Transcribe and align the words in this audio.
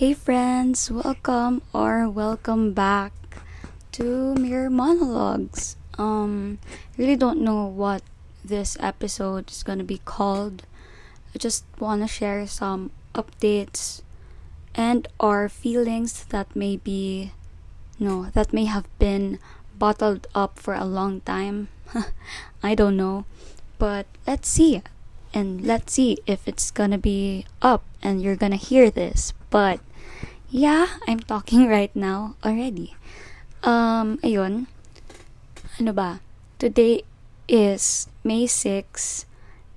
Hey 0.00 0.14
friends, 0.14 0.90
welcome 0.90 1.60
or 1.74 2.08
welcome 2.08 2.72
back 2.72 3.12
to 3.92 4.34
Mirror 4.34 4.70
Monologues. 4.70 5.76
Um, 5.98 6.58
really 6.96 7.16
don't 7.16 7.42
know 7.42 7.66
what 7.66 8.00
this 8.42 8.78
episode 8.80 9.50
is 9.50 9.62
gonna 9.62 9.84
be 9.84 9.98
called. 9.98 10.62
I 11.34 11.38
just 11.38 11.66
wanna 11.78 12.08
share 12.08 12.46
some 12.46 12.92
updates 13.14 14.00
and 14.74 15.06
or 15.20 15.50
feelings 15.50 16.24
that 16.32 16.56
may 16.56 16.78
be 16.78 17.32
no, 17.98 18.32
that 18.32 18.54
may 18.54 18.64
have 18.64 18.88
been 18.98 19.38
bottled 19.76 20.26
up 20.34 20.58
for 20.58 20.72
a 20.72 20.86
long 20.86 21.20
time. 21.28 21.68
I 22.62 22.74
don't 22.74 22.96
know. 22.96 23.26
But 23.76 24.06
let's 24.26 24.48
see. 24.48 24.80
And 25.34 25.60
let's 25.60 25.92
see 25.92 26.16
if 26.26 26.48
it's 26.48 26.70
gonna 26.70 26.96
be 26.96 27.44
up 27.60 27.84
and 28.00 28.22
you're 28.22 28.40
gonna 28.40 28.56
hear 28.56 28.88
this. 28.88 29.34
But 29.50 29.80
yeah, 30.50 30.98
I'm 31.06 31.20
talking 31.20 31.68
right 31.70 31.94
now 31.94 32.34
already. 32.44 32.94
Um, 33.62 34.18
ayun. 34.22 34.66
Ano 35.78 35.92
ba? 35.94 36.20
Today 36.58 37.06
is 37.48 38.10
May 38.22 38.46
6 38.46 39.26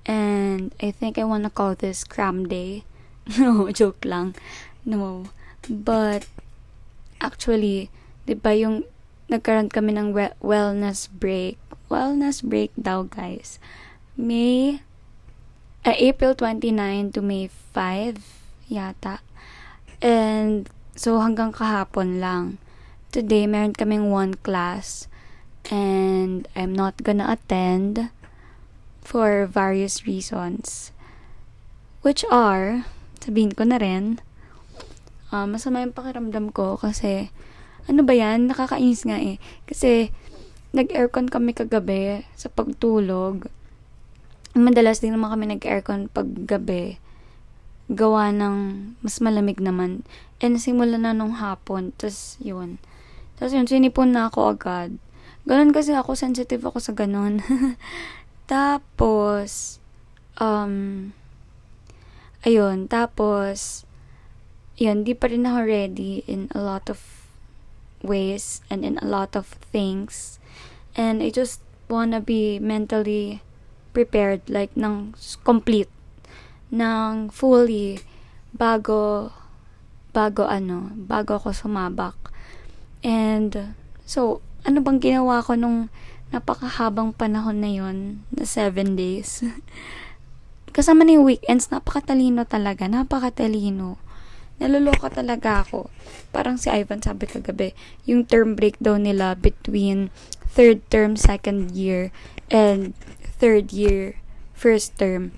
and 0.04 0.74
I 0.82 0.90
think 0.90 1.16
I 1.16 1.24
wanna 1.24 1.48
call 1.48 1.74
this 1.74 2.04
cram 2.04 2.46
day. 2.46 2.84
no, 3.38 3.70
joke 3.70 4.04
lang. 4.04 4.34
No. 4.84 5.30
But 5.70 6.28
actually, 7.24 7.88
'di 8.28 8.36
ba 8.36 8.52
yung 8.52 8.84
nagkaroon 9.32 9.72
kami 9.72 9.96
ng 9.96 10.12
we- 10.12 10.36
wellness 10.44 11.08
break. 11.08 11.56
Wellness 11.88 12.44
break 12.44 12.74
daw, 12.76 13.08
guys. 13.08 13.56
May 14.18 14.84
uh, 15.88 15.96
April 15.96 16.36
29 16.36 17.16
to 17.16 17.20
May 17.24 17.48
5 17.48 18.20
yata. 18.68 19.24
And 20.02 20.70
so 20.94 21.18
hanggang 21.22 21.54
kahapon 21.54 22.18
lang. 22.22 22.58
Today 23.14 23.46
meron 23.46 23.76
kaming 23.76 24.10
one 24.10 24.34
class 24.40 25.06
and 25.70 26.48
I'm 26.58 26.74
not 26.74 27.02
gonna 27.02 27.30
attend 27.30 28.10
for 29.04 29.46
various 29.46 30.08
reasons. 30.08 30.90
Which 32.02 32.26
are, 32.32 32.88
sabihin 33.22 33.54
ko 33.54 33.64
na 33.64 33.78
rin, 33.78 34.18
uh, 35.30 35.46
masama 35.46 35.84
yung 35.84 35.94
pakiramdam 35.94 36.50
ko 36.50 36.76
kasi 36.76 37.30
ano 37.84 38.00
ba 38.00 38.16
yan? 38.16 38.48
Nakakainis 38.48 39.04
nga 39.04 39.20
eh. 39.20 39.36
Kasi, 39.68 40.08
nag-aircon 40.72 41.28
kami 41.28 41.52
kagabi 41.52 42.24
sa 42.34 42.48
pagtulog. 42.48 43.46
Madalas 44.56 45.04
din 45.04 45.12
naman 45.12 45.30
kami 45.30 45.44
nag-aircon 45.52 46.08
paggabi. 46.08 46.96
Gawa 47.92 48.32
ng 48.32 48.56
mas 49.04 49.20
malamig 49.20 49.60
naman. 49.60 50.08
And 50.40 50.56
simula 50.56 50.96
na 50.96 51.12
nung 51.12 51.36
hapon. 51.36 51.92
Tapos, 51.96 52.40
yun. 52.40 52.80
Tapos 53.36 53.52
yun, 53.52 53.66
sinipon 53.66 54.14
na 54.14 54.30
ako 54.30 54.56
agad. 54.56 54.96
Ganon 55.44 55.76
kasi 55.76 55.92
ako, 55.92 56.16
sensitive 56.16 56.64
ako 56.64 56.80
sa 56.80 56.96
ganon. 56.96 57.44
tapos, 58.52 59.76
um, 60.40 61.12
ayun, 62.48 62.88
tapos, 62.88 63.84
yun, 64.80 65.04
di 65.04 65.12
pa 65.12 65.28
rin 65.28 65.44
ako 65.44 65.60
ready 65.68 66.24
in 66.24 66.48
a 66.56 66.60
lot 66.60 66.88
of 66.88 67.28
ways 68.00 68.64
and 68.72 68.88
in 68.88 68.96
a 69.00 69.08
lot 69.08 69.36
of 69.36 69.60
things. 69.68 70.40
And 70.96 71.20
I 71.20 71.28
just 71.28 71.60
wanna 71.92 72.24
be 72.24 72.56
mentally 72.56 73.44
prepared, 73.92 74.48
like, 74.48 74.72
ng 74.72 75.12
complete, 75.44 75.92
ng 76.74 77.30
fully, 77.30 78.02
bago, 78.50 79.30
bago 80.10 80.42
ano, 80.50 80.90
bago 80.98 81.38
ako 81.38 81.54
sumabak. 81.54 82.18
And, 83.06 83.78
so, 84.02 84.42
ano 84.66 84.82
bang 84.82 84.98
ginawa 84.98 85.38
ko 85.46 85.54
nung 85.54 85.86
napakahabang 86.34 87.14
panahon 87.14 87.62
na 87.62 87.70
yon 87.70 88.26
na 88.34 88.42
seven 88.42 88.98
days? 88.98 89.46
Kasama 90.74 91.06
na 91.06 91.14
yung 91.14 91.30
weekends, 91.30 91.70
napakatalino 91.70 92.42
talaga, 92.42 92.90
napakatalino 92.90 94.02
naloloka 94.58 95.10
talaga 95.10 95.66
ako. 95.66 95.90
Parang 96.30 96.58
si 96.58 96.70
Ivan 96.70 97.02
sabi 97.02 97.26
kagabi, 97.26 97.74
yung 98.06 98.26
term 98.26 98.54
breakdown 98.54 99.02
nila 99.06 99.34
between 99.34 100.14
third 100.46 100.82
term, 100.90 101.18
second 101.18 101.74
year, 101.74 102.14
and 102.50 102.94
third 103.38 103.74
year, 103.74 104.22
first 104.54 104.94
term. 104.94 105.34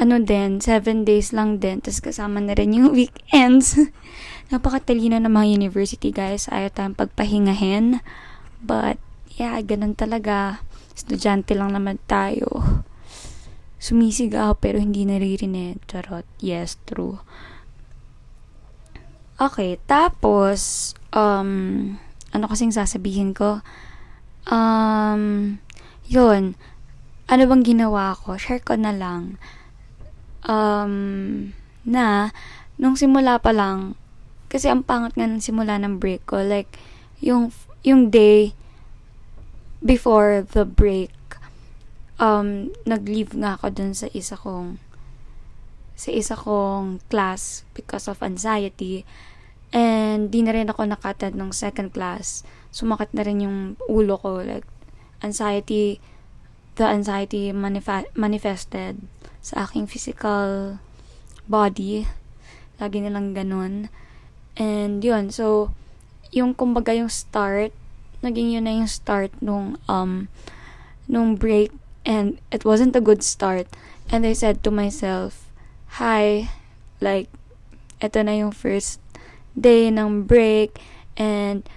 Ano 0.00 0.16
din, 0.16 0.64
seven 0.64 1.04
days 1.04 1.36
lang 1.36 1.60
din, 1.60 1.84
tapos 1.84 2.00
kasama 2.00 2.40
na 2.40 2.56
rin 2.56 2.72
yung 2.72 2.88
weekends. 2.96 3.76
Napakatalino 4.48 5.20
ng 5.20 5.28
mga 5.28 5.60
university, 5.60 6.08
guys. 6.08 6.48
Ayaw 6.48 6.72
tayong 6.72 6.96
pagpahingahin. 6.96 8.00
But, 8.64 8.96
yeah, 9.36 9.60
ganun 9.60 9.92
talaga. 9.92 10.64
Estudyante 10.96 11.52
lang 11.52 11.76
naman 11.76 12.00
tayo. 12.08 12.80
Sumisigaw 13.76 14.56
pero 14.56 14.80
hindi 14.80 15.04
naririnig. 15.04 15.84
Charot. 15.84 16.24
Yes, 16.40 16.80
true. 16.88 17.20
Okay, 19.40 19.80
tapos, 19.84 20.92
um, 21.16 21.96
ano 22.32 22.44
kasing 22.48 22.76
sasabihin 22.76 23.32
ko? 23.32 23.64
Um, 24.48 25.56
yun, 26.04 26.56
ano 27.24 27.42
bang 27.48 27.62
ginawa 27.64 28.12
ko? 28.18 28.36
Share 28.36 28.60
ko 28.60 28.76
na 28.76 28.92
lang. 28.92 29.40
Um, 30.44 31.52
na, 31.84 32.32
nung 32.80 32.96
simula 32.96 33.36
pa 33.40 33.52
lang, 33.52 33.96
kasi 34.50 34.66
ang 34.66 34.82
pangat 34.82 35.14
nga 35.14 35.28
ng 35.28 35.42
simula 35.44 35.78
ng 35.78 36.00
break 36.00 36.26
ko, 36.26 36.42
like, 36.42 36.80
yung, 37.20 37.52
yung 37.84 38.08
day 38.08 38.56
before 39.84 40.42
the 40.42 40.64
break, 40.64 41.12
um, 42.20 42.72
nag-leave 42.84 43.32
nga 43.36 43.56
ako 43.56 43.66
dun 43.72 43.92
sa 43.96 44.06
isa 44.12 44.36
kong, 44.36 44.76
sa 45.96 46.10
isa 46.12 46.36
kong 46.36 47.00
class 47.08 47.64
because 47.72 48.08
of 48.08 48.20
anxiety. 48.20 49.04
And 49.70 50.28
di 50.28 50.42
na 50.42 50.52
rin 50.56 50.68
ako 50.68 50.88
nakatad 50.88 51.38
ng 51.38 51.54
second 51.54 51.94
class. 51.94 52.42
Sumakit 52.74 53.14
na 53.14 53.22
rin 53.22 53.44
yung 53.44 53.58
ulo 53.88 54.18
ko. 54.18 54.42
Like, 54.42 54.66
anxiety, 55.22 56.00
the 56.76 56.86
anxiety 56.86 57.50
manifa- 57.50 58.08
manifested 58.14 59.00
sa 59.40 59.64
aking 59.66 59.88
physical 59.88 60.78
body. 61.48 62.06
Lagi 62.78 63.02
nilang 63.02 63.34
ganun. 63.34 63.88
And 64.54 65.02
yun, 65.02 65.32
so, 65.32 65.72
yung 66.30 66.54
kumbaga 66.54 66.94
yung 66.94 67.10
start, 67.10 67.72
naging 68.20 68.54
yun 68.54 68.64
na 68.68 68.76
yung 68.76 68.90
start 68.90 69.32
nung, 69.40 69.80
um, 69.88 70.28
nung 71.08 71.34
break. 71.34 71.72
And 72.04 72.38
it 72.52 72.64
wasn't 72.64 72.96
a 72.96 73.04
good 73.04 73.22
start. 73.22 73.66
And 74.10 74.26
I 74.26 74.32
said 74.32 74.62
to 74.64 74.70
myself, 74.70 75.50
hi, 76.00 76.50
like, 77.00 77.28
ito 78.00 78.18
na 78.24 78.32
yung 78.32 78.52
first 78.52 79.00
day 79.52 79.92
ng 79.92 80.24
break 80.24 80.80
and 81.20 81.68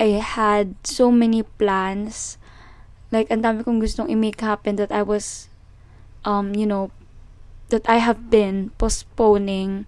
I 0.00 0.20
had 0.20 0.76
so 0.84 1.12
many 1.12 1.44
plans. 1.44 2.40
Like, 3.10 3.30
ang 3.30 3.42
dami 3.42 3.62
kong 3.62 3.78
gustong 3.78 4.10
i-make 4.10 4.40
happen 4.42 4.76
that 4.76 4.90
I 4.90 5.02
was, 5.02 5.48
um, 6.26 6.54
you 6.54 6.66
know, 6.66 6.90
that 7.68 7.86
I 7.88 7.98
have 7.98 8.30
been 8.30 8.70
postponing 8.78 9.86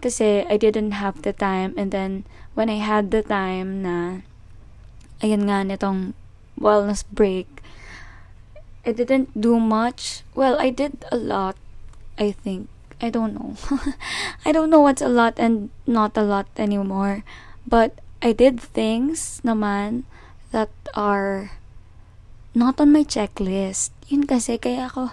kasi 0.00 0.44
I 0.48 0.56
didn't 0.56 0.96
have 0.96 1.22
the 1.22 1.32
time 1.32 1.74
and 1.76 1.92
then 1.92 2.24
when 2.54 2.68
I 2.68 2.80
had 2.80 3.10
the 3.10 3.20
time 3.20 3.84
na 3.84 4.24
ayun 5.20 5.48
nga 5.48 5.64
nitong 5.64 6.16
wellness 6.56 7.04
break 7.04 7.60
I 8.84 8.92
didn't 8.92 9.32
do 9.36 9.60
much 9.60 10.24
well 10.32 10.56
I 10.60 10.72
did 10.72 11.04
a 11.12 11.16
lot 11.16 11.56
I 12.16 12.32
think 12.32 12.68
I 13.00 13.10
don't 13.10 13.36
know. 13.36 13.56
I 14.46 14.52
don't 14.52 14.70
know 14.70 14.80
what's 14.80 15.02
a 15.02 15.08
lot 15.08 15.36
and 15.36 15.68
not 15.86 16.16
a 16.16 16.24
lot 16.24 16.48
anymore. 16.56 17.24
But 17.68 18.00
I 18.22 18.32
did 18.32 18.60
things 18.60 19.40
naman 19.44 20.04
that 20.48 20.72
are 20.94 21.52
not 22.56 22.80
on 22.80 22.88
my 22.88 23.04
checklist. 23.04 23.92
Yun 24.08 24.24
kasi, 24.24 24.56
kaya 24.56 24.88
ako, 24.88 25.12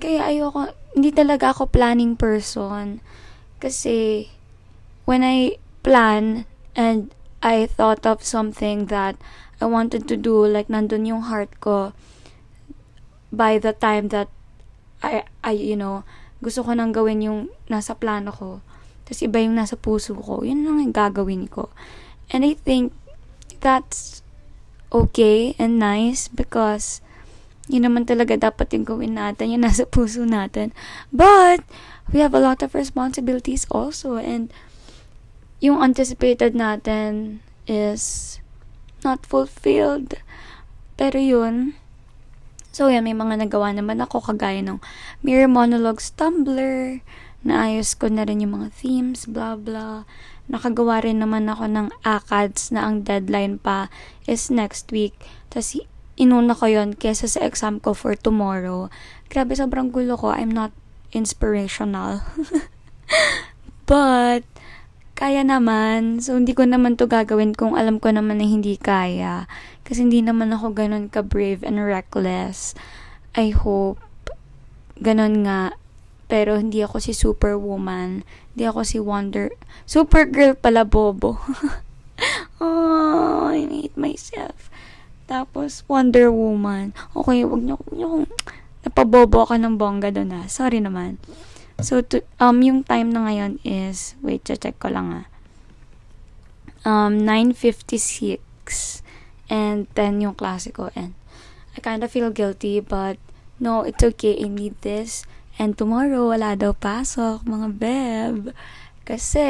kaya 0.00 0.24
ayoko, 0.24 0.72
hindi 0.96 1.12
talaga 1.12 1.52
ako 1.52 1.68
planning 1.68 2.16
person. 2.16 3.04
Kasi, 3.60 4.32
when 5.04 5.20
I 5.20 5.60
plan 5.84 6.48
and 6.72 7.12
I 7.44 7.68
thought 7.68 8.08
of 8.08 8.24
something 8.24 8.88
that 8.88 9.20
I 9.60 9.68
wanted 9.68 10.08
to 10.08 10.16
do, 10.16 10.40
like 10.48 10.72
nandun 10.72 11.04
yung 11.04 11.28
heart 11.28 11.52
ko, 11.60 11.92
by 13.28 13.60
the 13.60 13.76
time 13.76 14.08
that 14.08 14.32
I, 15.04 15.28
I, 15.44 15.52
you 15.52 15.76
know, 15.76 16.08
gusto 16.40 16.64
ko 16.64 16.72
nang 16.72 16.96
gawin 16.96 17.20
yung 17.20 17.40
nasa 17.68 17.92
plano 17.92 18.32
ko. 18.32 18.64
Tapos 19.04 19.20
iba 19.20 19.36
yung 19.40 19.56
nasa 19.56 19.76
puso 19.76 20.16
ko. 20.16 20.40
Yun 20.40 20.64
lang 20.64 20.80
yung 20.80 20.96
gagawin 20.96 21.44
ko. 21.44 21.68
And 22.32 22.44
I 22.44 22.56
think 22.56 22.96
that's 23.60 24.24
okay 24.90 25.54
and 25.58 25.78
nice 25.78 26.26
because 26.26 27.02
yun 27.70 27.86
naman 27.86 28.02
talaga 28.02 28.34
dapat 28.34 28.74
yung 28.74 28.82
gawin 28.82 29.14
natin, 29.14 29.54
yung 29.54 29.62
nasa 29.62 29.86
puso 29.86 30.26
natin. 30.26 30.74
But, 31.14 31.62
we 32.10 32.18
have 32.18 32.34
a 32.34 32.42
lot 32.42 32.66
of 32.66 32.74
responsibilities 32.74 33.66
also 33.70 34.18
and 34.18 34.50
yung 35.62 35.78
anticipated 35.78 36.58
natin 36.58 37.38
is 37.70 38.36
not 39.06 39.22
fulfilled. 39.22 40.18
Pero 40.98 41.16
yun, 41.16 41.78
so 42.74 42.90
yan, 42.90 43.06
may 43.06 43.14
mga 43.14 43.46
nagawa 43.46 43.70
naman 43.70 44.02
ako 44.02 44.20
kagaya 44.34 44.60
ng 44.60 44.82
Mirror 45.22 45.48
Monologues 45.48 46.10
Tumblr, 46.18 47.00
naayos 47.46 47.96
ko 47.96 48.10
na 48.10 48.26
rin 48.26 48.42
yung 48.44 48.60
mga 48.60 48.68
themes, 48.74 49.24
blah 49.24 49.56
blah. 49.56 50.04
Nakagawa 50.50 51.06
rin 51.06 51.22
naman 51.22 51.46
ako 51.46 51.70
ng 51.70 51.88
ACADS 52.02 52.74
na 52.74 52.90
ang 52.90 53.06
deadline 53.06 53.62
pa 53.62 53.86
is 54.26 54.50
next 54.50 54.90
week. 54.90 55.14
Tapos 55.46 55.78
inuna 56.18 56.58
ko 56.58 56.66
yon 56.66 56.98
kesa 56.98 57.30
sa 57.30 57.40
exam 57.46 57.78
ko 57.78 57.94
for 57.94 58.18
tomorrow. 58.18 58.90
Grabe, 59.30 59.54
sobrang 59.54 59.94
gulo 59.94 60.18
ko. 60.18 60.34
I'm 60.34 60.50
not 60.50 60.74
inspirational. 61.14 62.26
But, 63.90 64.42
kaya 65.14 65.46
naman. 65.46 66.18
So, 66.20 66.36
hindi 66.36 66.52
ko 66.52 66.66
naman 66.66 66.98
to 66.98 67.06
gagawin 67.06 67.54
kung 67.54 67.78
alam 67.78 68.02
ko 68.02 68.10
naman 68.10 68.42
na 68.42 68.46
hindi 68.46 68.74
kaya. 68.74 69.46
Kasi 69.86 70.06
hindi 70.06 70.22
naman 70.22 70.50
ako 70.50 70.74
ganun 70.74 71.08
ka-brave 71.08 71.62
and 71.62 71.78
reckless. 71.78 72.74
I 73.38 73.54
hope 73.54 74.02
ganun 75.00 75.48
nga 75.48 75.72
pero 76.30 76.54
hindi 76.54 76.86
ako 76.86 77.02
si 77.02 77.10
Superwoman. 77.10 78.22
Hindi 78.54 78.64
ako 78.64 78.86
si 78.86 79.02
Wonder... 79.02 79.50
Supergirl 79.82 80.54
pala, 80.54 80.86
bobo. 80.86 81.42
oh, 82.62 83.50
I 83.50 83.66
hate 83.66 83.98
myself. 83.98 84.70
Tapos, 85.26 85.82
Wonder 85.90 86.30
Woman. 86.30 86.94
Okay, 87.18 87.42
wag 87.42 87.66
niyo, 87.66 87.82
wag 87.82 87.92
niyo 87.98 88.06
kung 88.14 88.26
napabobo 88.86 89.42
ka 89.50 89.58
ng 89.58 89.74
bongga 89.74 90.14
doon 90.14 90.30
ha. 90.38 90.46
Sorry 90.46 90.78
naman. 90.78 91.18
So, 91.82 91.98
to, 91.98 92.22
um, 92.38 92.62
yung 92.62 92.86
time 92.86 93.10
na 93.10 93.26
ngayon 93.26 93.58
is, 93.66 94.14
wait, 94.22 94.46
check 94.46 94.78
ko 94.78 94.86
lang 94.86 95.10
ah. 95.10 95.26
Um, 96.86 97.26
9.56 97.26 98.38
and 99.50 99.90
10 99.98 100.22
yung 100.24 100.38
klase 100.38 100.72
ko 100.72 100.88
and 100.96 101.12
I 101.76 101.84
kind 101.84 102.00
of 102.00 102.08
feel 102.08 102.32
guilty 102.32 102.80
but 102.80 103.20
no, 103.60 103.82
it's 103.84 104.00
okay, 104.00 104.38
I 104.38 104.48
need 104.48 104.80
this 104.80 105.28
And 105.60 105.76
tomorrow, 105.76 106.32
wala 106.32 106.56
daw 106.56 106.72
pasok, 106.72 107.44
mga 107.44 107.68
beb. 107.76 108.56
Kasi, 109.04 109.44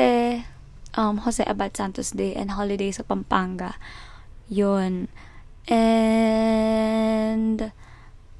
um, 0.98 1.22
Jose 1.22 1.46
Abad 1.46 1.78
Santos 1.78 2.10
Day 2.10 2.34
and 2.34 2.58
holiday 2.58 2.90
sa 2.90 3.06
Pampanga. 3.06 3.78
Yun. 4.50 5.06
And, 5.70 7.70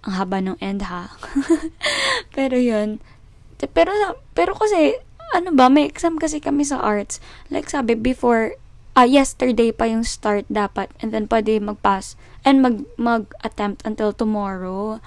ang 0.03 0.15
haba 0.19 0.43
ng 0.43 0.59
end 0.59 0.91
ha. 0.91 1.15
pero 2.37 2.59
yun. 2.59 2.99
Pero, 3.71 3.95
pero 4.35 4.59
kasi, 4.59 4.99
ano 5.31 5.55
ba, 5.55 5.71
may 5.71 5.87
exam 5.87 6.19
kasi 6.19 6.43
kami 6.43 6.67
sa 6.67 6.83
arts. 6.83 7.23
Like 7.55 7.71
sabi, 7.71 7.95
before, 7.95 8.59
uh, 8.99 9.07
yesterday 9.07 9.71
pa 9.71 9.87
yung 9.87 10.03
start 10.03 10.43
dapat. 10.51 10.91
And 10.99 11.15
then, 11.15 11.31
pwede 11.31 11.63
mag-pass. 11.63 12.19
And 12.43 12.67
mag, 12.67 12.83
mag-attempt 12.99 13.87
until 13.87 14.11
tomorrow. 14.11 14.99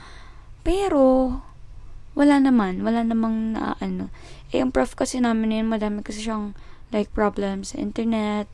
Pero, 0.63 1.43
wala 2.13 2.37
naman, 2.37 2.85
wala 2.85 3.01
namang 3.01 3.57
na 3.57 3.73
ano. 3.81 4.13
Eh, 4.53 4.61
yung 4.61 4.69
prof 4.69 4.93
kasi 4.93 5.17
namin 5.17 5.63
yun, 5.63 5.67
madami 5.69 6.05
kasi 6.05 6.21
siyang 6.21 6.53
like 6.93 7.09
problems 7.13 7.73
sa 7.73 7.81
internet 7.81 8.45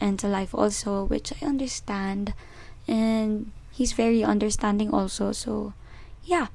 and 0.00 0.20
sa 0.20 0.28
life 0.28 0.52
also, 0.52 1.08
which 1.08 1.32
I 1.40 1.48
understand. 1.48 2.36
And 2.84 3.50
he's 3.72 3.96
very 3.96 4.20
understanding 4.20 4.92
also. 4.92 5.32
So, 5.32 5.72
yeah. 6.24 6.52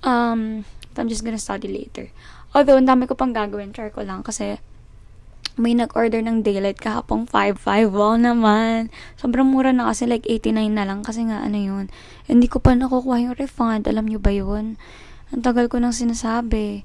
Um, 0.00 0.64
I'm 0.96 1.12
just 1.12 1.22
gonna 1.22 1.40
study 1.40 1.68
later. 1.68 2.08
Although, 2.56 2.80
ang 2.80 2.88
dami 2.88 3.04
ko 3.04 3.12
pang 3.12 3.36
gagawin, 3.36 3.76
try 3.76 3.92
ko 3.92 4.00
lang 4.00 4.24
kasi 4.24 4.56
may 5.58 5.74
nag-order 5.74 6.22
ng 6.22 6.46
daylight 6.46 6.78
kahapong 6.78 7.26
5.5. 7.26 7.90
Wow 7.90 8.14
naman. 8.14 8.94
Sobrang 9.18 9.50
mura 9.50 9.74
na 9.74 9.90
kasi 9.90 10.06
like 10.06 10.24
89 10.24 10.70
na 10.70 10.86
lang 10.86 11.02
kasi 11.02 11.26
nga 11.26 11.42
ano 11.42 11.58
yun. 11.58 11.84
Hindi 12.30 12.46
ko 12.46 12.62
pa 12.62 12.78
nakukuha 12.78 13.26
yung 13.26 13.36
refund. 13.36 13.90
Alam 13.90 14.06
nyo 14.06 14.22
ba 14.22 14.30
yun? 14.30 14.78
Ang 15.32 15.42
tagal 15.44 15.68
ko 15.68 15.76
nang 15.76 15.92
sinasabi. 15.92 16.84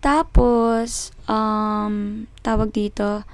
Tapos, 0.00 1.12
um, 1.28 2.24
tawag 2.40 2.72
dito, 2.72 3.24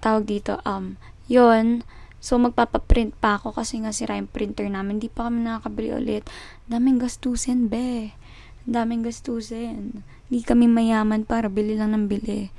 tawag 0.00 0.24
dito, 0.24 0.60
um, 0.64 0.96
yon 1.28 1.84
So, 2.22 2.38
magpapaprint 2.38 3.18
pa 3.18 3.34
ako 3.34 3.50
kasi 3.50 3.82
nga 3.82 3.90
sira 3.90 4.14
yung 4.14 4.30
printer 4.30 4.70
namin. 4.70 5.02
Hindi 5.02 5.10
pa 5.10 5.26
kami 5.26 5.42
nakakabili 5.42 5.90
ulit. 5.90 6.22
Daming 6.70 7.02
gastusin, 7.02 7.66
be. 7.66 8.14
Daming 8.62 9.02
gastusin. 9.02 10.06
Hindi 10.30 10.40
kami 10.46 10.70
mayaman 10.70 11.26
para 11.26 11.50
bili 11.50 11.74
lang 11.74 11.98
ng 11.98 12.06
bili. 12.06 12.54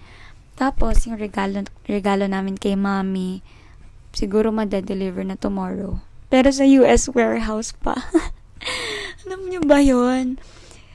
Tapos, 0.59 1.07
yung 1.07 1.15
regalo, 1.15 1.63
regalo 1.87 2.27
namin 2.27 2.59
kay 2.59 2.75
mami, 2.75 3.39
siguro 4.11 4.51
madedeliver 4.51 5.23
na 5.23 5.39
tomorrow. 5.39 6.03
Pero 6.27 6.51
sa 6.51 6.67
US 6.67 7.07
warehouse 7.15 7.71
pa. 7.71 7.95
Alam 9.23 9.47
niyo 9.47 9.63
ba 9.63 9.79
yon 9.79 10.43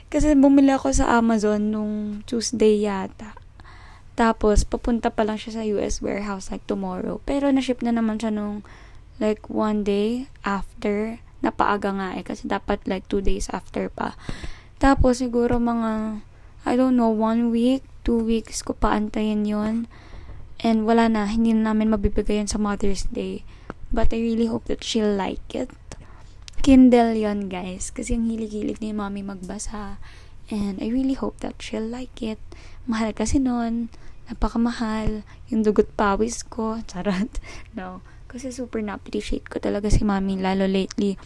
kasi 0.08 0.32
bumili 0.32 0.72
ako 0.72 0.92
sa 0.96 1.20
Amazon 1.20 1.72
nung 1.72 1.94
Tuesday 2.24 2.80
yata. 2.80 3.36
Tapos, 4.18 4.66
papunta 4.66 5.14
pa 5.14 5.22
lang 5.22 5.38
siya 5.38 5.62
sa 5.62 5.66
US 5.78 6.02
warehouse 6.02 6.50
like 6.50 6.66
tomorrow. 6.66 7.22
Pero, 7.22 7.46
na-ship 7.54 7.84
na 7.86 7.94
naman 7.94 8.18
siya 8.18 8.34
nung 8.34 8.66
like 9.22 9.46
one 9.46 9.86
day 9.86 10.26
after. 10.42 11.22
Napaaga 11.38 11.94
nga 11.94 12.08
eh. 12.18 12.26
Kasi 12.26 12.50
dapat 12.50 12.82
like 12.90 13.06
two 13.06 13.22
days 13.22 13.46
after 13.54 13.86
pa. 13.86 14.18
Tapos, 14.82 15.22
siguro 15.22 15.62
mga, 15.62 16.24
I 16.66 16.74
don't 16.74 16.98
know, 16.98 17.14
one 17.14 17.54
week, 17.54 17.86
two 18.02 18.18
weeks 18.18 18.66
ko 18.66 18.74
pa 18.74 18.98
antayin 18.98 19.46
yon 19.46 19.86
And 20.58 20.82
wala 20.82 21.06
na, 21.06 21.30
hindi 21.30 21.54
na 21.54 21.70
namin 21.70 21.94
mabibigay 21.94 22.42
sa 22.50 22.58
Mother's 22.58 23.06
Day. 23.06 23.46
But 23.94 24.10
I 24.10 24.18
really 24.18 24.50
hope 24.50 24.66
that 24.66 24.82
she'll 24.82 25.14
like 25.14 25.54
it. 25.54 25.70
Kindle 26.68 27.16
yon 27.16 27.48
guys. 27.48 27.88
Kasi 27.88 28.12
ang 28.12 28.28
hilig-hilig 28.28 28.84
ni 28.84 28.92
mommy 28.92 29.24
magbasa. 29.24 29.96
And 30.52 30.76
I 30.84 30.92
really 30.92 31.16
hope 31.16 31.40
that 31.40 31.56
she'll 31.64 31.80
like 31.80 32.20
it. 32.20 32.36
Mahal 32.84 33.16
kasi 33.16 33.40
nun. 33.40 33.88
Napakamahal. 34.28 35.24
Yung 35.48 35.64
dugot 35.64 35.88
pawis 35.96 36.44
ko. 36.44 36.76
Charot. 36.92 37.40
No. 37.72 38.04
Kasi 38.28 38.52
super 38.52 38.84
na-appreciate 38.84 39.48
ko 39.48 39.56
talaga 39.64 39.88
si 39.88 40.04
mommy. 40.04 40.36
Lalo 40.36 40.68
lately. 40.68 41.16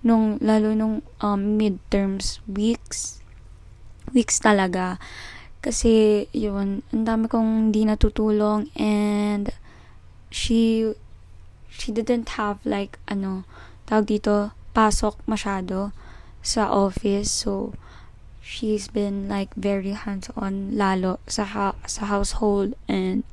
Nung, 0.00 0.40
lalo 0.40 0.72
nung 0.72 1.04
um, 1.20 1.60
midterms 1.60 2.40
weeks. 2.48 3.20
Weeks 4.16 4.40
talaga. 4.40 4.96
Kasi, 5.60 6.24
yun, 6.32 6.80
ang 6.88 7.04
dami 7.04 7.28
kong 7.28 7.68
hindi 7.68 7.84
natutulong 7.84 8.72
and 8.80 9.52
she 10.32 10.88
she 11.68 11.92
didn't 11.92 12.40
have 12.40 12.56
like 12.64 12.96
ano 13.04 13.44
tawag 13.84 14.08
dito 14.08 14.56
pasok 14.76 15.16
masyado 15.24 15.96
sa 16.44 16.68
office. 16.68 17.32
So, 17.32 17.72
she's 18.44 18.86
been 18.92 19.26
like 19.26 19.56
very 19.56 19.96
hands-on 19.96 20.76
lalo 20.76 21.18
sa 21.24 21.48
ha- 21.48 21.80
sa 21.88 22.06
household 22.06 22.76
and 22.86 23.24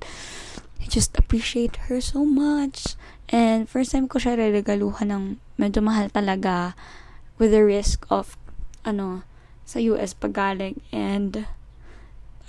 I 0.81 0.87
just 0.87 1.13
appreciate 1.19 1.91
her 1.91 1.99
so 1.99 2.23
much. 2.23 2.95
And 3.27 3.67
first 3.67 3.91
time 3.91 4.07
ko 4.07 4.17
siya 4.17 4.39
regaluhan 4.39 5.11
ng 5.11 5.23
medyo 5.59 5.85
mahal 5.85 6.09
talaga 6.09 6.73
with 7.37 7.53
the 7.53 7.61
risk 7.61 8.07
of 8.09 8.39
ano 8.87 9.21
sa 9.67 9.77
US 9.93 10.17
pagaling 10.17 10.81
and 10.89 11.45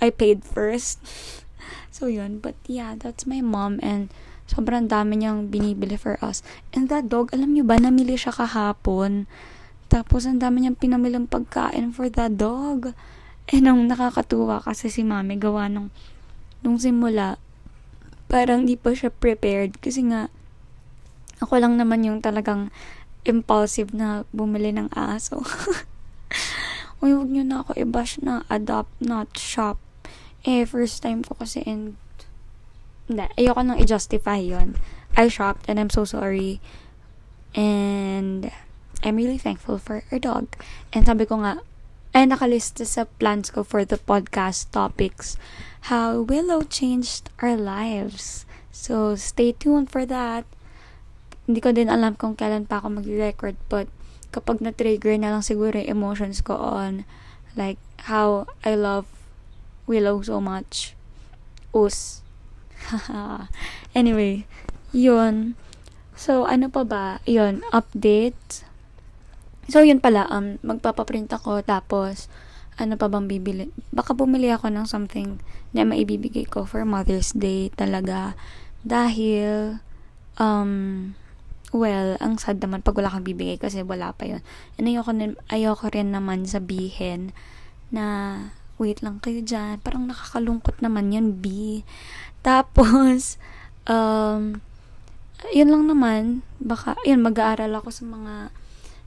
I 0.01 0.09
paid 0.09 0.41
first. 0.41 1.03
so 1.95 2.07
yun, 2.07 2.39
but 2.39 2.57
yeah, 2.65 2.97
that's 2.97 3.29
my 3.29 3.43
mom 3.43 3.77
and 3.85 4.09
Sobrang 4.45 4.85
dami 4.85 5.17
niyang 5.17 5.49
binibili 5.49 5.97
for 5.97 6.21
us. 6.21 6.45
And 6.69 6.85
that 6.93 7.09
dog, 7.09 7.33
alam 7.33 7.57
niyo 7.57 7.65
ba, 7.65 7.81
namili 7.81 8.13
siya 8.13 8.33
kahapon. 8.33 9.25
Tapos, 9.89 10.29
ang 10.29 10.37
dami 10.37 10.65
niyang 10.65 10.77
pinamilang 10.77 11.25
pagkain 11.25 11.89
for 11.89 12.09
that 12.13 12.37
dog. 12.37 12.93
Eh, 13.49 13.61
nung 13.61 13.89
nakakatuwa 13.89 14.61
kasi 14.61 14.89
si 14.89 15.05
mami 15.05 15.37
gawa 15.37 15.69
nung, 15.69 15.93
nung 16.61 16.77
simula, 16.77 17.37
parang 18.29 18.65
di 18.65 18.77
pa 18.77 18.93
siya 18.93 19.09
prepared. 19.09 19.81
Kasi 19.81 20.05
nga, 20.09 20.29
ako 21.41 21.61
lang 21.61 21.77
naman 21.77 22.05
yung 22.05 22.21
talagang 22.21 22.69
impulsive 23.25 23.91
na 23.93 24.23
bumili 24.29 24.69
ng 24.73 24.93
aso. 24.93 25.41
Uy, 27.01 27.11
huwag 27.11 27.29
niyo 27.29 27.43
na 27.43 27.65
ako 27.65 27.75
i-bash 27.81 28.21
na 28.21 28.45
adopt, 28.47 28.93
not 29.01 29.33
shop. 29.35 29.81
Eh, 30.45 30.63
first 30.63 31.01
time 31.01 31.25
ko 31.25 31.33
kasi 31.33 31.65
and 31.65 31.97
hindi, 33.05 33.25
ayoko 33.37 33.61
nang 33.61 33.77
i-justify 33.77 34.41
yon 34.41 34.75
I 35.15 35.29
shopped 35.29 35.69
and 35.69 35.79
I'm 35.79 35.93
so 35.93 36.03
sorry. 36.03 36.59
And 37.55 38.51
I'm 39.05 39.15
really 39.15 39.37
thankful 39.37 39.77
for 39.77 40.03
our 40.11 40.19
dog. 40.19 40.51
And 40.91 41.05
sabi 41.05 41.23
ko 41.29 41.39
nga, 41.39 41.63
ay 42.15 42.25
nakalista 42.27 42.87
sa 42.87 43.05
plans 43.19 43.51
ko 43.51 43.61
for 43.61 43.83
the 43.83 43.99
podcast 43.99 44.71
topics 44.71 45.35
how 45.91 46.25
Willow 46.25 46.63
changed 46.63 47.29
our 47.43 47.59
lives. 47.59 48.47
So, 48.71 49.13
stay 49.19 49.53
tuned 49.53 49.91
for 49.91 50.07
that. 50.07 50.47
Hindi 51.45 51.61
ko 51.61 51.69
din 51.75 51.91
alam 51.91 52.17
kung 52.17 52.33
kailan 52.33 52.65
pa 52.65 52.81
ako 52.81 53.03
mag-record 53.03 53.59
but 53.69 53.85
kapag 54.33 54.59
na-trigger 54.65 55.13
na 55.21 55.29
lang 55.29 55.45
siguro 55.45 55.77
yung 55.77 56.01
emotions 56.01 56.41
ko 56.41 56.57
on 56.57 57.05
like 57.53 57.77
how 58.09 58.49
I 58.65 58.73
love 58.73 59.05
Willow 59.85 60.25
so 60.25 60.41
much. 60.41 60.97
Us 61.69 62.24
anyway, 63.97 64.45
yun. 64.93 65.57
So, 66.15 66.47
ano 66.47 66.71
pa 66.71 66.87
ba? 66.87 67.05
Yun, 67.27 67.65
update. 67.75 68.63
So, 69.67 69.81
yun 69.81 69.99
pala, 69.99 70.29
um, 70.31 70.61
magpapaprint 70.61 71.33
ako, 71.33 71.65
tapos, 71.65 72.29
ano 72.75 72.99
pa 72.99 73.07
bang 73.07 73.27
bibili? 73.27 73.71
Baka 73.91 74.15
bumili 74.15 74.51
ako 74.51 74.71
ng 74.71 74.85
something 74.87 75.39
na 75.71 75.87
maibibigay 75.87 76.47
ko 76.47 76.67
for 76.67 76.83
Mother's 76.83 77.31
Day 77.35 77.71
talaga. 77.75 78.35
Dahil, 78.83 79.79
um, 80.39 81.13
well, 81.71 82.19
ang 82.19 82.39
sad 82.39 82.59
naman 82.63 82.83
pag 82.83 82.95
wala 82.95 83.11
kang 83.11 83.27
bibigay 83.27 83.59
kasi 83.59 83.83
wala 83.83 84.15
pa 84.15 84.27
yun. 84.27 84.41
And 84.79 84.87
ayoko, 84.87 85.11
ayoko 85.51 85.85
rin 85.91 86.15
naman 86.15 86.47
sabihin 86.47 87.35
na, 87.91 88.37
wait 88.75 88.99
lang 88.99 89.23
kayo 89.23 89.39
dyan, 89.39 89.79
parang 89.79 90.07
nakakalungkot 90.11 90.83
naman 90.83 91.15
yan, 91.15 91.39
B. 91.39 91.81
Tapos, 92.45 93.41
um, 93.89 94.61
yun 95.49 95.69
lang 95.73 95.89
naman, 95.89 96.45
baka, 96.61 96.93
yun, 97.01 97.25
mag-aaral 97.25 97.73
ako 97.73 97.89
sa 97.89 98.05
mga 98.05 98.53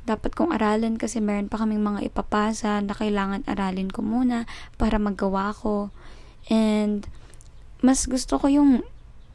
dapat 0.03 0.35
kong 0.35 0.51
aralin 0.51 0.99
kasi 0.99 1.23
meron 1.23 1.47
pa 1.47 1.63
kaming 1.63 1.85
mga 1.85 2.11
ipapasa 2.11 2.83
na 2.83 2.97
kailangan 2.97 3.47
aralin 3.47 3.93
ko 3.93 4.03
muna 4.03 4.51
para 4.75 4.99
magawa 4.99 5.55
ko. 5.55 5.95
And, 6.51 7.07
mas 7.79 8.11
gusto 8.11 8.43
ko 8.43 8.51
yung 8.51 8.83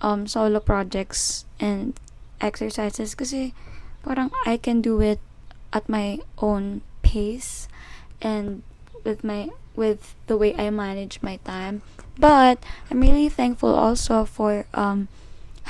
um, 0.04 0.28
solo 0.28 0.60
projects 0.60 1.48
and 1.64 1.96
exercises 2.44 3.16
kasi 3.16 3.56
parang 4.04 4.36
I 4.44 4.60
can 4.60 4.84
do 4.84 5.00
it 5.00 5.24
at 5.72 5.88
my 5.88 6.20
own 6.44 6.84
pace 7.06 7.72
and 8.20 8.68
with 9.08 9.24
my 9.24 9.48
with 9.76 10.16
the 10.28 10.38
way 10.38 10.56
I 10.56 10.70
manage 10.70 11.20
my 11.22 11.38
time. 11.44 11.82
But 12.18 12.62
I'm 12.92 13.02
really 13.02 13.30
thankful 13.30 13.74
also 13.74 14.26
for 14.26 14.66
um 14.74 15.10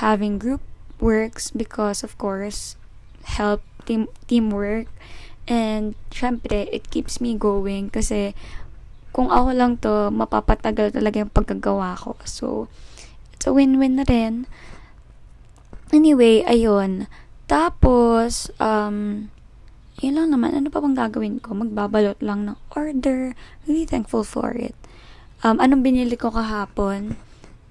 having 0.03 0.37
group 0.37 0.61
works 0.99 1.51
because 1.51 2.03
of 2.03 2.17
course 2.17 2.75
help 3.23 3.63
team 3.85 4.07
teamwork. 4.27 4.87
And 5.47 5.95
syempre 6.11 6.67
it 6.71 6.91
keeps 6.91 7.19
me 7.19 7.35
going 7.35 7.91
kasi 7.91 8.35
kung 9.13 9.29
ako 9.29 9.49
lang 9.53 9.77
to 9.83 10.09
mapapatagal 10.09 10.95
talaga 10.95 11.23
yung 11.23 11.31
pagkagawa 11.31 11.95
ko. 11.99 12.15
So 12.25 12.67
it's 13.31 13.47
a 13.47 13.53
win-win 13.53 13.99
na 13.99 14.05
rin. 14.07 14.47
Anyway 15.91 16.43
ayun. 16.43 17.07
Tapos 17.47 18.51
um 18.59 19.29
yun 20.03 20.19
lang 20.19 20.29
naman 20.35 20.51
ano 20.51 20.67
pa 20.67 20.83
bang 20.83 20.93
gagawin 20.99 21.39
ko 21.39 21.55
magbabalot 21.55 22.19
lang 22.19 22.43
ng 22.43 22.57
order 22.75 23.31
really 23.65 23.87
thankful 23.87 24.27
for 24.27 24.51
it 24.51 24.75
um 25.47 25.57
anong 25.63 25.81
binili 25.81 26.19
ko 26.19 26.27
kahapon 26.27 27.15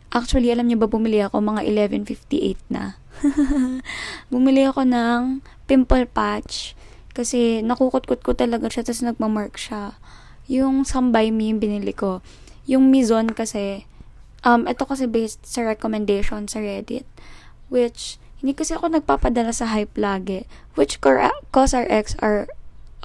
actually 0.08 0.48
alam 0.48 0.66
niyo 0.66 0.80
ba 0.80 0.88
bumili 0.88 1.20
ako 1.20 1.44
mga 1.44 1.68
11.58 1.68 2.56
na 2.72 2.96
bumili 4.32 4.64
ako 4.64 4.88
ng 4.88 5.44
pimple 5.68 6.08
patch 6.08 6.72
kasi 7.12 7.60
nakukot-kot 7.60 8.24
ko 8.24 8.32
talaga 8.32 8.72
siya 8.72 8.88
tapos 8.88 9.04
nagmamark 9.04 9.60
siya. 9.60 10.00
Yung 10.48 10.88
Sambay 10.88 11.28
Me 11.28 11.52
yung 11.52 11.60
binili 11.60 11.92
ko. 11.92 12.24
Yung 12.64 12.88
Mizon 12.88 13.36
kasi, 13.36 13.84
um, 14.42 14.64
ito 14.64 14.88
kasi 14.88 15.04
based 15.04 15.44
sa 15.44 15.60
recommendation 15.60 16.48
sa 16.48 16.64
Reddit. 16.64 17.04
Which, 17.68 18.16
hindi 18.42 18.58
kasi 18.58 18.74
ako 18.74 18.90
nagpapadala 18.90 19.54
sa 19.54 19.70
hype 19.70 19.94
lagi. 19.94 20.50
Which 20.74 20.98
CosRX 20.98 22.18
are, 22.18 22.50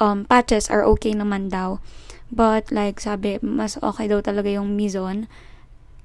um, 0.02 0.26
patches 0.26 0.66
are 0.68 0.82
okay 0.98 1.14
naman 1.14 1.54
daw. 1.54 1.78
But, 2.34 2.74
like, 2.74 2.98
sabi, 3.00 3.38
mas 3.40 3.78
okay 3.80 4.10
daw 4.10 4.20
talaga 4.20 4.50
yung 4.50 4.74
Mizon. 4.74 5.30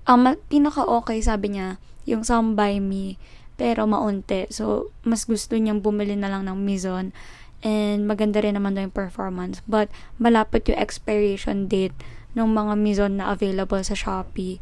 Ang 0.04 0.20
um, 0.28 0.36
pinaka-okay, 0.52 1.18
sabi 1.24 1.56
niya, 1.56 1.80
yung 2.04 2.22
Some 2.22 2.54
By 2.54 2.76
Me 2.78 3.16
pero 3.62 3.86
maunti. 3.86 4.50
So, 4.50 4.90
mas 5.06 5.22
gusto 5.22 5.54
niyang 5.54 5.86
bumili 5.86 6.18
na 6.18 6.26
lang 6.26 6.50
ng 6.50 6.58
Mizon. 6.58 7.14
And 7.62 8.10
maganda 8.10 8.42
rin 8.42 8.58
naman 8.58 8.74
daw 8.74 8.90
yung 8.90 8.96
performance. 8.96 9.62
But, 9.70 9.86
malapit 10.18 10.66
yung 10.66 10.82
expiration 10.82 11.70
date 11.70 11.94
ng 12.34 12.48
mga 12.48 12.74
Mizon 12.74 13.22
na 13.22 13.30
available 13.30 13.80
sa 13.86 13.94
Shopee. 13.94 14.58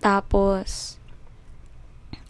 Tapos, 0.00 0.96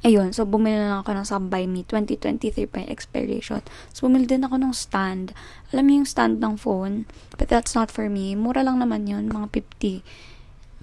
ayun. 0.02 0.34
So, 0.34 0.46
bumili 0.46 0.78
na 0.78 1.02
ako 1.02 1.14
ng 1.14 1.26
Some 1.26 1.46
By 1.50 1.66
Me. 1.66 1.86
2023 1.86 2.66
pa 2.70 2.82
yung 2.82 2.90
expiration. 2.90 3.62
So, 3.90 4.06
bumili 4.06 4.26
din 4.26 4.46
ako 4.46 4.58
ng 4.58 4.74
stand. 4.74 5.34
Alam 5.70 5.84
mo 5.86 5.92
yung 6.02 6.08
stand 6.08 6.38
ng 6.42 6.54
phone? 6.58 7.06
But 7.38 7.50
that's 7.50 7.74
not 7.74 7.90
for 7.90 8.06
me. 8.06 8.34
Mura 8.34 8.66
lang 8.66 8.82
naman 8.82 9.06
yun. 9.06 9.30
Mga 9.30 9.48
50 9.50 10.32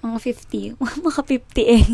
mga 0.00 0.18
50, 0.80 0.80
mga 1.06 1.22
50 1.28 1.60
eh. 1.60 1.84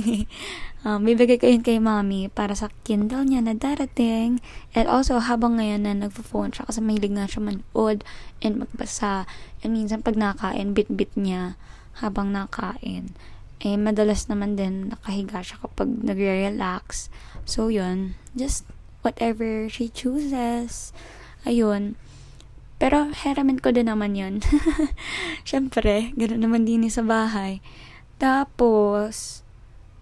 um, 0.86 1.02
bibigay 1.02 1.36
ko 1.42 1.50
yun 1.50 1.62
kay 1.62 1.82
mommy 1.82 2.30
para 2.30 2.54
sa 2.54 2.70
Kindle 2.86 3.26
niya 3.26 3.42
na 3.42 3.54
darating. 3.54 4.38
And 4.72 4.86
also, 4.86 5.18
habang 5.18 5.58
ngayon 5.58 5.84
na 5.84 5.92
nagpo-phone 5.94 6.54
siya, 6.54 6.70
kasi 6.70 6.78
mahilig 6.78 7.14
nga 7.18 7.26
siya 7.26 7.42
manood 7.42 8.06
and 8.40 8.62
magbasa. 8.62 9.26
And 9.66 9.74
minsan, 9.74 10.06
pag 10.06 10.14
nakain, 10.14 10.72
bit-bit 10.72 11.12
niya 11.18 11.58
habang 11.98 12.30
nakain. 12.30 13.16
Eh, 13.64 13.80
madalas 13.80 14.28
naman 14.28 14.60
din 14.60 14.92
nakahiga 14.92 15.40
siya 15.40 15.62
kapag 15.64 15.88
nagre-relax. 16.04 17.08
So, 17.48 17.72
yun. 17.72 18.18
Just 18.36 18.68
whatever 19.00 19.68
she 19.72 19.88
chooses. 19.88 20.92
Ayun. 21.48 21.96
Pero, 22.76 23.08
heramin 23.08 23.62
ko 23.62 23.72
din 23.72 23.88
naman 23.88 24.12
yun. 24.12 24.44
Siyempre, 25.48 26.12
ganoon 26.12 26.44
naman 26.44 26.68
din 26.68 26.84
sa 26.92 27.00
bahay. 27.00 27.64
Tapos, 28.20 29.40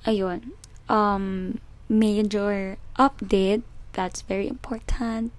ayun, 0.03 0.55
um, 0.91 1.59
major 1.89 2.79
update, 2.99 3.63
that's 3.95 4.23
very 4.23 4.47
important, 4.47 5.31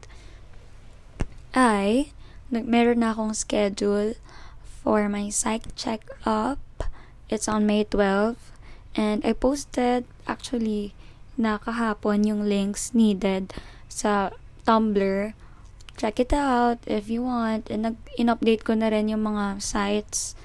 ay, 1.56 2.12
meron 2.52 3.00
na 3.00 3.16
akong 3.16 3.32
schedule 3.32 4.20
for 4.64 5.08
my 5.08 5.32
psych 5.32 5.72
check-up. 5.80 6.60
It's 7.30 7.50
on 7.50 7.66
May 7.66 7.86
12. 7.86 8.38
And 8.96 9.20
I 9.26 9.34
posted, 9.34 10.08
actually, 10.26 10.96
na 11.36 11.60
kahapon 11.60 12.24
yung 12.24 12.48
links 12.48 12.96
needed 12.96 13.52
sa 13.92 14.32
Tumblr. 14.64 15.36
Check 15.96 16.20
it 16.20 16.32
out 16.32 16.80
if 16.88 17.12
you 17.12 17.24
want. 17.24 17.68
And 17.72 17.92
nag-in-update 17.92 18.64
ko 18.64 18.76
na 18.76 18.92
rin 18.92 19.12
yung 19.12 19.24
mga 19.24 19.60
sites 19.60 20.36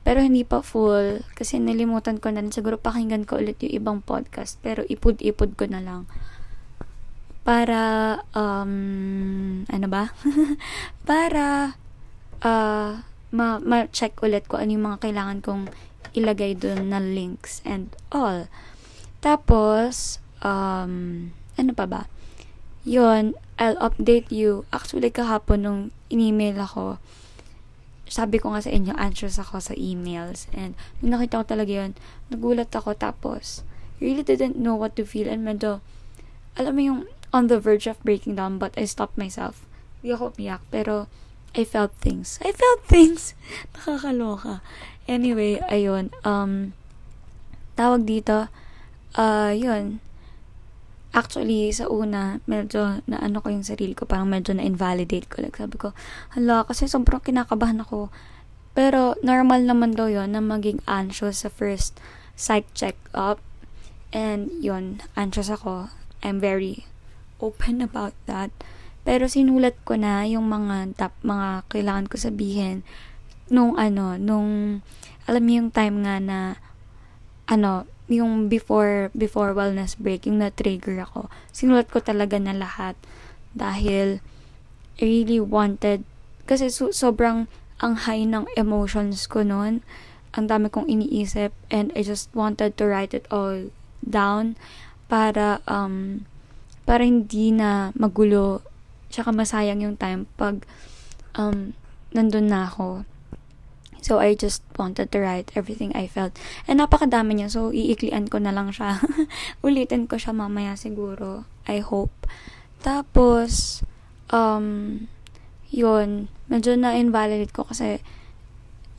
pero 0.00 0.24
hindi 0.24 0.48
pa 0.48 0.64
full 0.64 1.20
kasi 1.36 1.60
nalimutan 1.60 2.16
ko 2.16 2.32
na 2.32 2.40
siguro 2.48 2.80
pakinggan 2.80 3.28
ko 3.28 3.36
ulit 3.36 3.60
yung 3.60 3.74
ibang 3.76 3.98
podcast 4.00 4.56
pero 4.64 4.80
ipud-ipud 4.88 5.60
ko 5.60 5.68
na 5.68 5.84
lang 5.84 6.08
para 7.44 7.80
um 8.32 9.64
ano 9.68 9.86
ba 9.88 10.12
para 11.08 11.76
uh, 12.40 12.92
ma- 13.32 13.62
ma-check 13.62 14.16
ulit 14.24 14.48
ko 14.48 14.56
ano 14.56 14.72
yung 14.72 14.86
mga 14.88 15.04
kailangan 15.04 15.38
kong 15.44 15.68
ilagay 16.16 16.56
doon 16.58 16.90
na 16.90 16.98
links 16.98 17.62
and 17.62 17.94
all 18.10 18.46
tapos 19.20 20.18
um 20.40 21.28
ano 21.54 21.72
pa 21.76 21.86
ba 21.86 22.02
yon 22.86 23.36
I'll 23.60 23.76
update 23.76 24.32
you 24.32 24.64
actually 24.72 25.12
kahapon 25.12 25.68
nung 25.68 25.80
in-email 26.08 26.56
ako 26.64 26.96
sabi 28.10 28.42
ko 28.42 28.50
nga 28.50 28.60
sa 28.60 28.74
inyo, 28.74 28.92
anxious 28.98 29.38
ako 29.38 29.62
sa 29.62 29.72
emails. 29.78 30.50
And, 30.50 30.74
nung 30.98 31.14
nakita 31.14 31.40
ko 31.40 31.44
talaga 31.46 31.70
yun, 31.70 31.92
nagulat 32.26 32.74
ako. 32.74 32.98
Tapos, 32.98 33.62
really 34.02 34.26
didn't 34.26 34.58
know 34.58 34.74
what 34.74 34.98
to 34.98 35.06
feel. 35.06 35.30
And 35.30 35.46
medyo, 35.46 35.78
alam 36.58 36.74
mo 36.74 36.82
yung 36.82 37.00
on 37.30 37.46
the 37.46 37.62
verge 37.62 37.86
of 37.86 38.02
breaking 38.02 38.34
down, 38.34 38.58
but 38.58 38.74
I 38.74 38.90
stopped 38.90 39.14
myself. 39.14 39.62
Hindi 40.02 40.18
ako 40.18 40.34
umiyak, 40.34 40.66
pero 40.74 41.06
I 41.54 41.62
felt 41.62 41.94
things. 42.02 42.42
I 42.42 42.50
felt 42.50 42.82
things! 42.90 43.38
Nakakaloka. 43.78 44.58
Anyway, 45.10 45.58
ayun. 45.66 46.14
Um, 46.22 46.70
tawag 47.74 48.06
dito, 48.06 48.46
uh, 49.18 49.50
yun, 49.50 49.98
actually, 51.10 51.74
sa 51.74 51.90
una, 51.90 52.38
medyo 52.46 53.02
na 53.10 53.18
ano 53.18 53.42
ko 53.42 53.50
yung 53.50 53.66
sarili 53.66 53.98
ko, 53.98 54.06
parang 54.06 54.30
medyo 54.30 54.54
na-invalidate 54.54 55.26
ko. 55.26 55.42
Like, 55.42 55.58
sabi 55.58 55.82
ko, 55.82 55.90
hala, 56.38 56.62
kasi 56.62 56.86
sobrang 56.86 57.18
kinakabahan 57.26 57.82
ako. 57.82 58.14
Pero, 58.78 59.18
normal 59.26 59.66
naman 59.66 59.98
daw 59.98 60.06
yon 60.06 60.30
na 60.30 60.38
maging 60.38 60.78
anxious 60.86 61.42
sa 61.42 61.50
first 61.50 61.98
psych 62.38 62.70
check-up. 62.78 63.42
And, 64.14 64.54
yun, 64.62 65.02
anxious 65.18 65.50
ako. 65.50 65.90
I'm 66.22 66.38
very 66.38 66.86
open 67.42 67.82
about 67.82 68.14
that. 68.30 68.54
Pero, 69.02 69.26
sinulat 69.26 69.74
ko 69.82 69.98
na 69.98 70.22
yung 70.22 70.46
mga, 70.46 70.94
tap, 70.94 71.18
mga 71.26 71.66
kailangan 71.66 72.06
ko 72.06 72.14
sabihin 72.14 72.86
nung 73.50 73.76
ano, 73.76 74.16
nung, 74.16 74.80
alam 75.26 75.42
niyo 75.44 75.66
yung 75.66 75.72
time 75.74 75.96
nga 76.06 76.16
na, 76.22 76.38
ano, 77.50 77.84
yung 78.10 78.50
before 78.50 79.14
before 79.14 79.54
wellness 79.54 79.94
break, 79.94 80.26
yung 80.26 80.42
na-trigger 80.42 81.06
ako, 81.06 81.30
sinulat 81.54 81.86
ko 81.90 82.02
talaga 82.02 82.38
na 82.42 82.50
lahat 82.50 82.98
dahil 83.54 84.18
I 84.98 85.02
really 85.06 85.38
wanted 85.38 86.02
kasi 86.50 86.66
so, 86.66 86.90
sobrang 86.90 87.46
ang 87.78 87.94
high 88.04 88.26
ng 88.26 88.50
emotions 88.58 89.30
ko 89.30 89.46
noon. 89.46 89.86
Ang 90.34 90.50
dami 90.50 90.66
kong 90.66 90.90
iniisip 90.90 91.54
and 91.70 91.94
I 91.94 92.02
just 92.02 92.30
wanted 92.34 92.74
to 92.78 92.84
write 92.90 93.14
it 93.14 93.26
all 93.30 93.70
down 94.02 94.58
para, 95.06 95.62
um, 95.70 96.26
para 96.84 97.06
hindi 97.06 97.50
na 97.50 97.94
magulo, 97.94 98.62
tsaka 99.14 99.30
masayang 99.30 99.82
yung 99.82 99.96
time 99.98 100.26
pag, 100.34 100.66
um, 101.38 101.74
nandun 102.10 102.50
na 102.50 102.66
ako. 102.66 103.06
So, 104.04 104.18
I 104.18 104.34
just 104.34 104.64
wanted 104.76 105.12
to 105.12 105.18
write 105.20 105.52
everything 105.54 105.94
I 105.94 106.08
felt. 106.08 106.36
And 106.64 106.80
napakadami 106.80 107.38
niya. 107.38 107.52
So, 107.52 107.70
iiklian 107.70 108.28
ko 108.32 108.40
na 108.40 108.50
lang 108.50 108.72
siya. 108.72 109.00
Ulitin 109.66 110.08
ko 110.08 110.16
siya 110.16 110.32
mamaya 110.32 110.74
siguro. 110.74 111.44
I 111.68 111.84
hope. 111.84 112.12
Tapos, 112.80 113.84
um, 114.32 115.06
yun, 115.70 116.32
medyo 116.50 116.74
na-invalidate 116.74 117.54
ko 117.54 117.68
kasi 117.68 118.02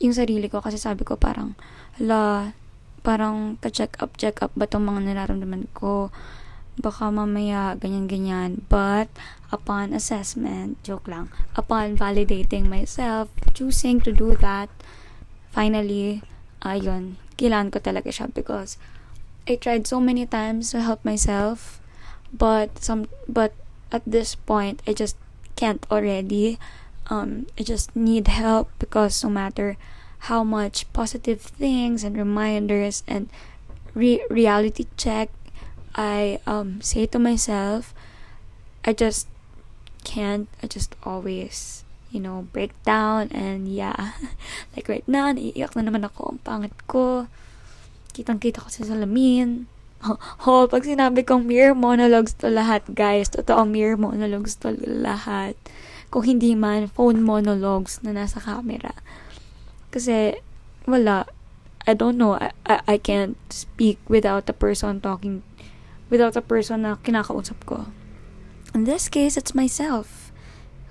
yung 0.02 0.16
sarili 0.16 0.50
ko 0.50 0.58
kasi 0.64 0.80
sabi 0.80 1.06
ko 1.06 1.14
parang, 1.20 1.54
la, 2.00 2.54
parang 3.06 3.58
ka-check 3.58 3.98
up, 4.02 4.16
check 4.18 4.40
up 4.42 4.50
ba 4.54 4.66
itong 4.66 4.86
mga 4.86 5.12
nararamdaman 5.12 5.70
ko? 5.76 6.10
Baka 6.80 7.12
mamaya 7.12 7.76
ganyan-ganyan. 7.76 8.64
But, 8.68 9.12
upon 9.52 9.92
assessment, 9.92 10.80
joke 10.80 11.06
lang, 11.06 11.28
upon 11.56 11.96
validating 11.96 12.72
myself, 12.72 13.28
choosing 13.52 14.00
to 14.02 14.10
do 14.10 14.34
that, 14.40 14.72
finally, 15.52 16.24
ayun, 16.64 17.20
kailangan 17.36 17.74
ko 17.74 17.78
talaga 17.82 18.08
siya 18.08 18.32
because 18.32 18.80
I 19.44 19.58
tried 19.58 19.84
so 19.84 20.00
many 20.00 20.24
times 20.24 20.70
to 20.72 20.80
help 20.80 21.04
myself, 21.04 21.82
but 22.32 22.78
some, 22.80 23.10
but 23.28 23.52
at 23.90 24.06
this 24.06 24.34
point, 24.34 24.80
I 24.86 24.94
just 24.94 25.18
can't 25.56 25.84
already. 25.90 26.56
Um, 27.10 27.50
I 27.58 27.62
just 27.66 27.92
need 27.94 28.30
help 28.30 28.70
because 28.78 29.20
no 29.20 29.28
matter 29.28 29.76
how 30.30 30.46
much 30.46 30.86
positive 30.94 31.42
things 31.42 32.04
and 32.06 32.16
reminders 32.16 33.02
and 33.10 33.28
re- 33.92 34.22
reality 34.30 34.86
check 34.96 35.34
I 35.94 36.40
um 36.46 36.80
say 36.80 37.06
to 37.12 37.18
myself, 37.18 37.92
I 38.84 38.92
just 38.92 39.28
can't. 40.04 40.48
I 40.62 40.66
just 40.66 40.94
always, 41.04 41.84
you 42.10 42.20
know, 42.20 42.48
break 42.52 42.74
down 42.82 43.28
and 43.30 43.68
yeah. 43.68 44.18
like 44.76 44.88
right 44.88 45.06
now, 45.06 45.32
naiiyak 45.32 45.76
na 45.78 45.86
naman 45.86 46.04
ako. 46.04 46.36
Ang 46.36 46.40
pangit 46.42 46.74
ko. 46.90 47.30
Kitang-kita 48.12 48.60
ko 48.60 48.68
sa 48.68 48.84
salamin. 48.84 49.70
Oh, 50.42 50.66
pag 50.66 50.82
sinabi 50.82 51.22
kong 51.22 51.46
mirror 51.46 51.78
monologues 51.78 52.34
to 52.42 52.50
lahat, 52.50 52.82
guys, 52.90 53.30
totoo 53.30 53.62
mirror 53.62 53.94
monologues 53.94 54.58
to 54.58 54.74
lahat. 54.82 55.54
Kung 56.10 56.26
hindi 56.26 56.58
man, 56.58 56.90
phone 56.90 57.22
monologues 57.22 58.02
na 58.02 58.10
nasa 58.10 58.42
camera. 58.42 58.98
Kasi, 59.94 60.42
wala. 60.90 61.30
I 61.86 61.94
don't 61.94 62.18
know. 62.18 62.34
I, 62.34 62.50
I, 62.66 62.82
I 62.86 62.96
can't 62.98 63.38
speak 63.50 64.02
without 64.10 64.50
the 64.50 64.52
person 64.52 64.98
talking, 64.98 65.46
without 66.12 66.36
the 66.36 66.44
person 66.44 66.84
na 66.84 67.00
kinakausap 67.00 67.56
ko. 67.64 67.88
In 68.76 68.84
this 68.84 69.08
case, 69.08 69.40
it's 69.40 69.56
myself. 69.56 70.28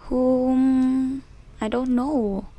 Whom, 0.09 1.21
I 1.61 1.69
don't 1.69 1.93
know. 1.93 2.49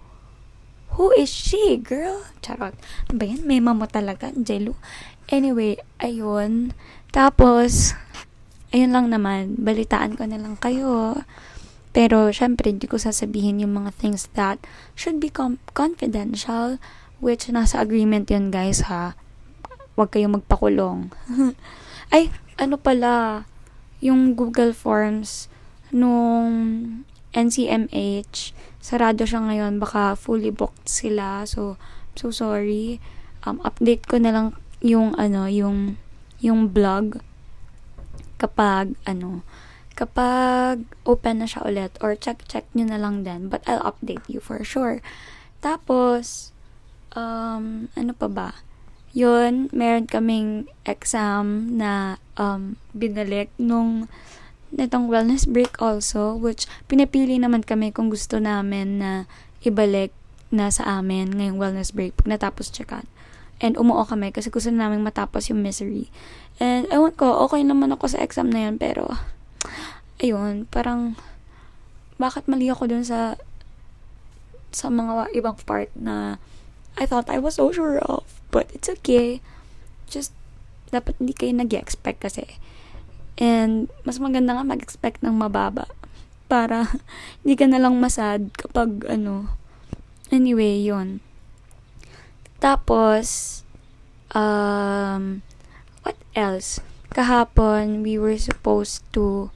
Who 0.95 1.11
is 1.19 1.28
she, 1.28 1.83
girl? 1.83 2.23
Charot. 2.38 2.78
Ano 3.11 3.14
ba 3.19 3.25
yan? 3.26 3.42
Mema 3.42 3.75
mo 3.75 3.90
talaga, 3.90 4.31
Jello. 4.38 4.78
Anyway, 5.26 5.83
ayun. 5.99 6.71
Tapos, 7.11 7.99
ayun 8.71 8.95
lang 8.95 9.11
naman. 9.11 9.59
Balitaan 9.59 10.14
ko 10.14 10.31
na 10.31 10.38
lang 10.38 10.54
kayo 10.54 11.19
pero, 11.92 12.33
syempre, 12.33 12.73
hindi 12.73 12.88
ko 12.88 12.97
sasabihin 12.97 13.61
yung 13.61 13.76
mga 13.76 13.92
things 13.92 14.33
that 14.33 14.57
should 14.97 15.21
be 15.21 15.28
com- 15.28 15.61
confidential, 15.76 16.81
which 17.21 17.52
nasa 17.52 17.85
agreement 17.85 18.33
yun, 18.33 18.49
guys, 18.49 18.88
ha? 18.88 19.12
Huwag 19.92 20.09
kayong 20.09 20.40
magpakulong. 20.40 21.12
Ay, 22.14 22.32
ano 22.63 22.79
pala, 22.79 23.43
yung 23.99 24.39
Google 24.39 24.71
Forms 24.71 25.51
nung 25.91 27.03
NCMH, 27.35 28.55
sarado 28.79 29.27
siya 29.27 29.43
ngayon, 29.43 29.83
baka 29.83 30.15
fully 30.15 30.55
booked 30.55 30.87
sila, 30.87 31.43
so, 31.43 31.75
so 32.15 32.31
sorry. 32.31 33.03
Um, 33.43 33.59
update 33.67 34.07
ko 34.07 34.23
na 34.23 34.31
lang 34.31 34.47
yung, 34.79 35.19
ano, 35.19 35.51
yung, 35.51 35.99
yung 36.39 36.71
blog 36.71 37.19
kapag, 38.39 38.95
ano, 39.11 39.43
kapag 39.99 40.87
open 41.05 41.43
na 41.43 41.49
siya 41.51 41.67
ulit 41.67 41.93
or 41.99 42.15
check-check 42.15 42.65
nyo 42.73 42.87
na 42.87 42.99
lang 42.99 43.27
din. 43.27 43.51
But 43.51 43.67
I'll 43.67 43.85
update 43.85 44.27
you 44.31 44.39
for 44.39 44.63
sure. 44.63 45.03
Tapos, 45.61 46.51
um, 47.15 47.91
ano 47.95 48.13
pa 48.15 48.29
ba? 48.31 48.51
Yun, 49.13 49.69
meron 49.77 50.09
kaming 50.09 50.65
exam 50.89 51.77
na 51.77 52.17
um, 52.41 52.81
binalik 52.97 53.53
nung 53.61 54.09
nitong 54.73 55.05
wellness 55.13 55.45
break 55.45 55.77
also, 55.85 56.33
which 56.33 56.65
pinapili 56.89 57.37
naman 57.37 57.61
kami 57.61 57.93
kung 57.93 58.09
gusto 58.09 58.41
namin 58.41 59.05
na 59.05 59.29
ibalik 59.69 60.17
na 60.49 60.73
sa 60.73 61.01
amin 61.01 61.29
ngayong 61.33 61.61
wellness 61.61 61.93
break 61.93 62.17
pag 62.17 62.29
natapos 62.33 62.73
checkan. 62.73 63.05
And 63.61 63.77
umuo 63.77 64.03
kami 64.09 64.33
kasi 64.33 64.49
gusto 64.49 64.73
namin 64.73 65.05
matapos 65.05 65.53
yung 65.53 65.61
misery. 65.61 66.09
And 66.57 66.89
ewan 66.89 67.13
ko, 67.13 67.45
okay 67.47 67.63
naman 67.63 67.93
ako 67.93 68.17
sa 68.17 68.25
exam 68.25 68.49
na 68.49 68.69
yan, 68.69 68.81
pero 68.81 69.13
ayun, 70.19 70.65
parang, 70.73 71.21
bakit 72.17 72.49
mali 72.49 72.73
ako 72.73 72.89
dun 72.89 73.05
sa, 73.05 73.37
sa 74.73 74.89
mga 74.89 75.31
ibang 75.37 75.57
part 75.63 75.93
na, 75.95 76.41
I 76.97 77.07
thought 77.09 77.31
I 77.33 77.39
was 77.39 77.57
so 77.57 77.73
sure 77.73 77.99
of. 78.00 78.25
But 78.52 78.69
it's 78.73 78.89
okay. 79.00 79.41
Just, 80.09 80.33
dapat 80.93 81.17
hindi 81.17 81.33
kayo 81.33 81.57
nag-expect 81.57 82.21
kasi. 82.21 82.61
And, 83.41 83.89
mas 84.05 84.21
maganda 84.21 84.52
nga 84.52 84.65
mag-expect 84.65 85.25
ng 85.25 85.33
mababa. 85.33 85.89
Para, 86.47 86.93
hindi 87.43 87.55
ka 87.57 87.67
na 87.69 87.81
lang 87.81 87.97
masad 87.97 88.52
kapag, 88.52 89.09
ano, 89.09 89.57
anyway, 90.28 90.81
yun. 90.81 91.25
Tapos, 92.61 93.61
um, 94.37 95.43
what 96.05 96.17
else? 96.37 96.78
Kahapon, 97.13 98.05
we 98.05 98.17
were 98.17 98.39
supposed 98.39 99.05
to 99.13 99.50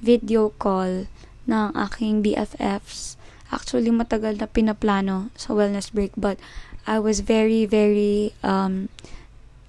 video 0.00 0.50
call 0.56 1.06
ng 1.46 1.68
aking 1.74 2.22
BFFs. 2.22 3.18
Actually, 3.50 3.90
matagal 3.90 4.38
na 4.38 4.46
pinaplano 4.46 5.34
sa 5.34 5.56
wellness 5.56 5.90
break 5.90 6.14
but 6.14 6.38
I 6.86 6.98
was 6.98 7.20
very, 7.20 7.66
very 7.66 8.34
um, 8.42 8.88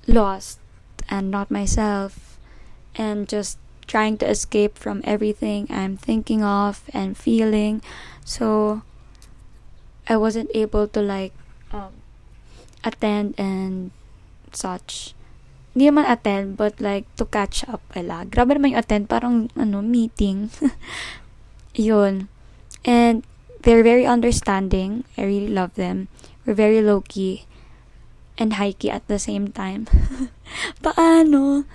lost 0.08 0.60
and 1.10 1.30
not 1.30 1.52
myself 1.52 2.38
and 2.96 3.28
just 3.28 3.58
trying 3.88 4.18
to 4.18 4.30
escape 4.30 4.78
from 4.78 5.02
everything 5.04 5.68
I'm 5.70 5.98
thinking 5.98 6.44
of 6.44 6.84
and 6.94 7.18
feeling. 7.18 7.82
So, 8.24 8.82
I 10.08 10.18
wasn't 10.18 10.50
able 10.54 10.88
to 10.90 11.02
like 11.02 11.34
um, 11.72 11.92
attend 12.84 13.36
and 13.38 13.92
such 14.52 15.16
hindi 15.72 15.88
naman 15.88 16.04
attend, 16.04 16.60
but 16.60 16.84
like, 16.84 17.08
to 17.16 17.24
catch 17.24 17.64
up, 17.64 17.80
ala. 17.96 18.28
Grabe 18.28 18.60
naman 18.60 18.76
yung 18.76 18.84
attend, 18.84 19.08
parang, 19.08 19.48
ano, 19.56 19.80
meeting. 19.80 20.52
Yun. 21.80 22.28
And, 22.84 23.24
they're 23.64 23.84
very 23.84 24.06
understanding. 24.06 25.04
I 25.18 25.24
really 25.24 25.48
love 25.48 25.76
them. 25.76 26.08
We're 26.46 26.58
very 26.58 26.82
low-key 26.82 27.46
and 28.38 28.58
high-key 28.58 28.90
at 28.90 29.06
the 29.08 29.20
same 29.20 29.54
time. 29.54 29.86
Paano? 30.86 31.66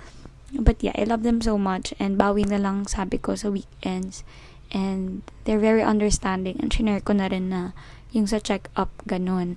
But 0.51 0.83
yeah, 0.83 0.95
I 0.95 1.03
love 1.03 1.23
them 1.23 1.41
so 1.41 1.57
much. 1.57 1.93
And 1.99 2.19
bawi 2.19 2.47
na 2.47 2.59
lang 2.59 2.87
sabi 2.87 3.17
ko 3.17 3.35
sa 3.35 3.49
weekends. 3.49 4.23
And 4.71 5.23
they're 5.47 5.61
very 5.61 5.83
understanding. 5.83 6.59
And 6.59 6.71
shinare 6.71 7.03
ko 7.03 7.15
na 7.15 7.31
rin 7.31 7.49
na 7.49 7.71
yung 8.11 8.27
sa 8.27 8.39
check-up, 8.39 8.91
ganun. 9.07 9.55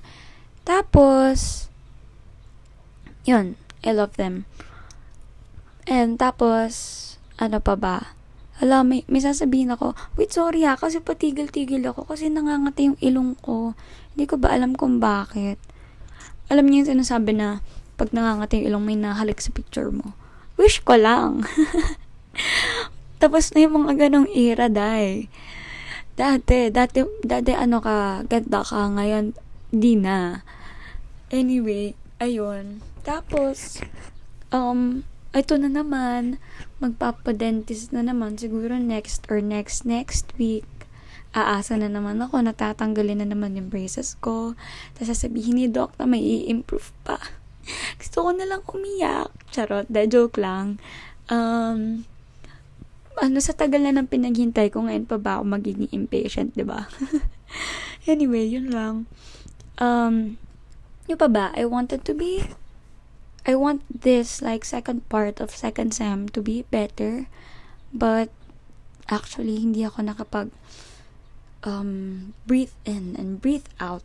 Tapos, 0.67 1.71
yun 3.27 3.57
I 3.81 3.93
love 3.97 4.17
them. 4.21 4.45
And 5.89 6.21
tapos, 6.21 7.17
ano 7.41 7.59
pa 7.59 7.75
ba? 7.75 8.13
Hala, 8.61 8.85
may, 8.85 9.09
may 9.09 9.25
sasabihin 9.25 9.73
ako, 9.73 9.97
wait, 10.21 10.37
sorry 10.37 10.69
ha, 10.69 10.77
kasi 10.77 11.01
patigil-tigil 11.01 11.81
ako 11.89 12.05
kasi 12.05 12.29
nangangati 12.29 12.93
yung 12.93 13.01
ilong 13.01 13.33
ko. 13.41 13.73
Hindi 14.15 14.25
ko 14.27 14.39
ba 14.39 14.55
alam 14.55 14.75
kung 14.75 14.99
bakit. 14.99 15.61
Alam 16.51 16.67
niyo 16.67 16.83
yung 16.83 16.99
sinasabi 16.99 17.37
na 17.37 17.63
pag 18.01 18.17
nangangati 18.17 18.65
yung 18.65 18.67
ilong, 18.73 18.85
may 18.89 18.99
nahalik 18.99 19.45
sa 19.45 19.53
picture 19.53 19.93
mo. 19.93 20.17
Wish 20.57 20.81
ko 20.81 20.97
lang. 20.97 21.45
Tapos 23.21 23.53
na 23.53 23.69
yung 23.69 23.85
mga 23.85 24.09
ganong 24.09 24.29
era, 24.33 24.73
dai. 24.73 25.29
Dati, 26.17 26.73
dati, 26.73 27.05
dati 27.21 27.53
ano 27.53 27.85
ka, 27.85 28.25
ganda 28.25 28.65
ka, 28.65 28.89
ngayon, 28.89 29.37
di 29.69 30.01
na. 30.01 30.41
Anyway, 31.29 31.93
ayun. 32.17 32.81
Tapos, 33.05 33.85
um, 34.49 35.05
ito 35.37 35.55
na 35.61 35.69
naman, 35.69 36.41
magpapadentist 36.81 37.93
na 37.93 38.01
naman, 38.01 38.41
siguro 38.41 38.81
next 38.81 39.29
or 39.29 39.45
next 39.45 39.85
next 39.85 40.33
week. 40.41 40.65
Aasa 41.31 41.79
na 41.79 41.87
naman 41.87 42.19
ako, 42.19 42.43
natatanggalin 42.43 43.23
na 43.23 43.29
naman 43.31 43.55
yung 43.55 43.71
braces 43.71 44.19
ko. 44.19 44.59
Tapos 44.99 45.15
sasabihin 45.15 45.63
ni 45.63 45.67
doc 45.71 45.95
na 45.97 46.11
may 46.11 46.19
i-improve 46.19 46.91
pa. 47.07 47.23
Gusto 48.03 48.27
ko 48.27 48.31
na 48.35 48.47
lang 48.51 48.67
umiyak. 48.67 49.31
Charot, 49.55 49.87
da 49.87 50.07
joke 50.11 50.43
lang. 50.43 50.83
Um, 51.31 52.03
ano, 53.21 53.39
sa 53.39 53.55
tagal 53.55 53.85
na 53.85 53.95
ng 53.95 54.11
pinaghintay 54.11 54.73
ko, 54.73 54.83
ngayon 54.83 55.07
pa 55.07 55.21
ba 55.21 55.39
ako 55.39 55.45
magiging 55.55 55.91
impatient, 55.93 56.57
di 56.57 56.65
ba? 56.65 56.89
anyway, 58.11 58.49
yun 58.49 58.73
lang. 58.73 59.05
Um, 59.77 60.41
yun 61.05 61.19
pa 61.21 61.29
ba? 61.29 61.53
I 61.53 61.69
wanted 61.69 62.03
to 62.09 62.13
be, 62.17 62.49
I 63.45 63.55
want 63.55 63.85
this, 63.87 64.41
like, 64.41 64.65
second 64.65 65.07
part 65.13 65.39
of 65.39 65.53
second 65.53 65.93
sem 65.93 66.33
to 66.33 66.41
be 66.41 66.65
better. 66.73 67.29
But, 67.93 68.33
actually, 69.13 69.61
hindi 69.61 69.85
ako 69.85 70.07
nakapag, 70.07 70.49
um, 71.65 72.33
breathe 72.47 72.75
in 72.85 73.17
and 73.17 73.41
breathe 73.41 73.69
out. 73.79 74.05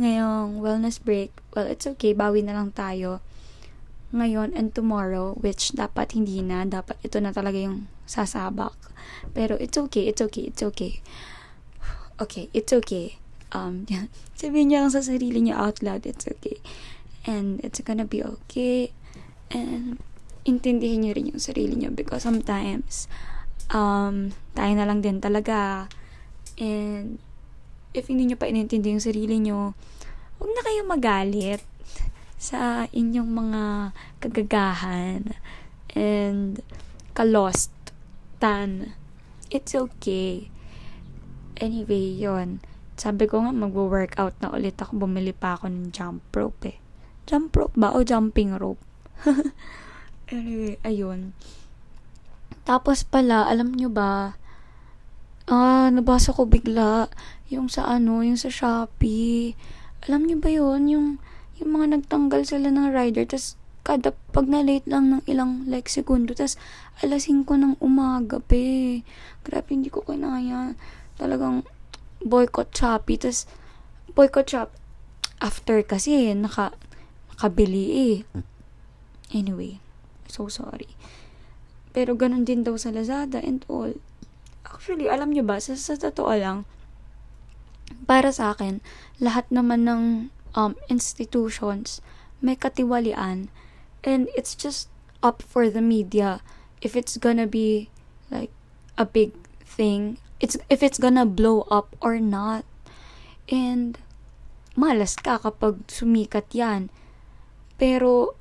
Ngayong 0.00 0.62
wellness 0.62 1.02
break, 1.02 1.34
well, 1.52 1.66
it's 1.66 1.86
okay, 1.86 2.14
bawi 2.14 2.40
na 2.44 2.56
lang 2.56 2.72
tayo 2.72 3.20
ngayon 4.10 4.50
and 4.58 4.74
tomorrow, 4.74 5.38
which 5.38 5.70
dapat 5.74 6.18
hindi 6.18 6.42
na, 6.42 6.66
dapat 6.66 6.98
ito 7.06 7.22
na 7.22 7.30
talaga 7.30 7.58
yung 7.62 7.86
sasabak. 8.10 8.74
Pero 9.34 9.54
it's 9.58 9.78
okay, 9.78 10.10
it's 10.10 10.18
okay, 10.18 10.50
it's 10.50 10.62
okay. 10.62 10.98
Okay, 12.18 12.50
it's 12.50 12.74
okay. 12.74 13.22
Um, 13.54 13.86
yeah. 13.92 14.10
Sabihin 14.34 14.74
niya 14.74 14.82
lang 14.82 14.92
sa 14.94 15.02
sarili 15.02 15.38
niya 15.38 15.58
out 15.58 15.78
loud, 15.80 16.02
it's 16.06 16.26
okay. 16.26 16.58
And 17.22 17.62
it's 17.62 17.78
gonna 17.86 18.06
be 18.08 18.22
okay. 18.22 18.90
And 19.54 20.02
intindihin 20.42 21.06
niyo 21.06 21.12
rin 21.14 21.30
yung 21.30 21.42
sarili 21.42 21.78
niyo 21.78 21.94
because 21.94 22.26
sometimes 22.26 23.06
um, 23.70 24.34
tayo 24.58 24.72
na 24.74 24.88
lang 24.90 25.06
din 25.06 25.22
talaga. 25.22 25.86
And 26.60 27.16
if 27.96 28.06
hindi 28.06 28.28
niyo 28.30 28.36
pa 28.36 28.46
inintindi 28.46 28.92
yung 28.92 29.02
sarili 29.02 29.40
niyo, 29.40 29.72
huwag 30.36 30.50
na 30.52 30.62
kayo 30.62 30.80
magalit 30.84 31.64
sa 32.38 32.86
inyong 32.92 33.30
mga 33.32 33.62
kagagahan 34.20 35.34
and 35.96 36.60
kalost 37.16 37.72
tan. 38.38 38.94
It's 39.50 39.74
okay. 39.74 40.52
Anyway, 41.58 42.14
yon 42.16 42.62
Sabi 42.94 43.26
ko 43.26 43.42
nga, 43.42 43.52
mag-workout 43.52 44.36
na 44.44 44.52
ulit 44.52 44.76
ako. 44.78 45.08
Bumili 45.08 45.32
pa 45.32 45.56
ako 45.56 45.72
ng 45.72 45.88
jump 45.90 46.22
rope 46.32 46.76
eh. 46.76 46.78
Jump 47.26 47.56
rope 47.56 47.76
ba? 47.76 47.92
O 47.96 48.04
jumping 48.04 48.54
rope? 48.56 48.80
anyway, 50.32 50.76
ayun. 50.86 51.32
Tapos 52.64 53.02
pala, 53.04 53.48
alam 53.48 53.72
nyo 53.74 53.90
ba, 53.92 54.39
ah, 55.50 55.90
nabasa 55.90 56.30
ko 56.30 56.46
bigla, 56.46 57.10
yung 57.50 57.66
sa 57.66 57.90
ano, 57.90 58.22
yung 58.22 58.38
sa 58.38 58.48
Shopee. 58.48 59.58
Alam 60.06 60.24
nyo 60.30 60.36
ba 60.38 60.48
yun? 60.48 60.86
Yung, 60.86 61.08
yung 61.58 61.70
mga 61.74 61.98
nagtanggal 61.98 62.46
sila 62.46 62.70
ng 62.70 62.94
rider, 62.94 63.26
tas 63.26 63.58
kada 63.82 64.14
pag 64.30 64.46
na-late 64.46 64.86
lang 64.86 65.10
ng 65.10 65.22
ilang 65.26 65.66
like 65.66 65.90
segundo, 65.90 66.30
tas 66.30 66.54
alas 67.02 67.26
5 67.26 67.44
ng 67.50 67.74
umaga, 67.82 68.38
pe. 68.38 69.02
Grabe, 69.42 69.74
hindi 69.74 69.90
ko 69.90 70.06
kinaya. 70.06 70.78
Talagang 71.18 71.66
boycott 72.22 72.70
Shopee, 72.70 73.18
tas 73.18 73.50
boycott 74.14 74.50
shop 74.52 74.70
after 75.40 75.80
kasi 75.82 76.30
naka 76.36 76.76
nakabili 77.34 77.84
eh. 77.96 78.16
Anyway, 79.32 79.80
so 80.28 80.46
sorry. 80.52 80.92
Pero 81.90 82.14
ganun 82.14 82.44
din 82.44 82.62
daw 82.62 82.76
sa 82.76 82.92
Lazada 82.92 83.40
and 83.40 83.64
all. 83.66 83.96
Actually, 84.70 85.10
alam 85.10 85.34
nyo 85.34 85.42
ba, 85.42 85.58
sa, 85.58 85.74
sa 85.74 85.98
totoo 85.98 86.32
lang, 86.34 86.64
para 88.06 88.30
sa 88.30 88.54
akin, 88.54 88.78
lahat 89.18 89.50
naman 89.50 89.84
ng 89.86 90.02
um, 90.54 90.72
institutions 90.86 91.98
may 92.40 92.56
katiwalian 92.56 93.52
and 94.06 94.32
it's 94.32 94.56
just 94.56 94.88
up 95.20 95.42
for 95.42 95.68
the 95.68 95.84
media. 95.84 96.40
If 96.80 96.96
it's 96.96 97.20
gonna 97.20 97.44
be 97.44 97.92
like 98.32 98.48
a 98.96 99.04
big 99.04 99.36
thing 99.60 100.16
it's 100.40 100.56
if 100.72 100.82
it's 100.82 100.98
gonna 100.98 101.28
blow 101.28 101.68
up 101.70 101.94
or 102.00 102.18
not. 102.18 102.64
And 103.52 104.00
malas 104.74 105.20
ka 105.20 105.36
kapag 105.38 105.84
sumikat 105.86 106.48
yan. 106.56 106.88
Pero 107.76 108.34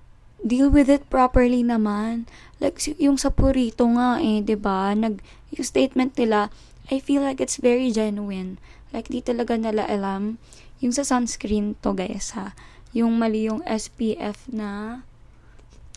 deal 0.45 0.71
with 0.71 0.88
it 0.88 1.04
properly 1.12 1.62
naman 1.62 2.28
like 2.63 2.80
yung 2.99 3.19
sa 3.19 3.32
Purito 3.32 3.88
nga 3.95 4.19
eh 4.23 4.43
ba 4.56 4.95
nag 4.95 5.19
yung 5.52 5.65
statement 5.65 6.15
nila 6.15 6.54
I 6.89 6.97
feel 7.04 7.21
like 7.21 7.43
it's 7.43 7.60
very 7.62 7.91
genuine 7.91 8.58
like 8.95 9.12
di 9.12 9.21
talaga 9.21 9.60
nila 9.60 9.86
alam 9.86 10.39
yung 10.80 10.95
sa 10.95 11.04
sunscreen 11.04 11.75
to 11.84 11.91
guys 11.91 12.32
ha. 12.34 12.56
Yung 12.95 13.19
mali 13.19 13.45
yung 13.52 13.62
SPF 13.67 14.47
na 14.49 15.04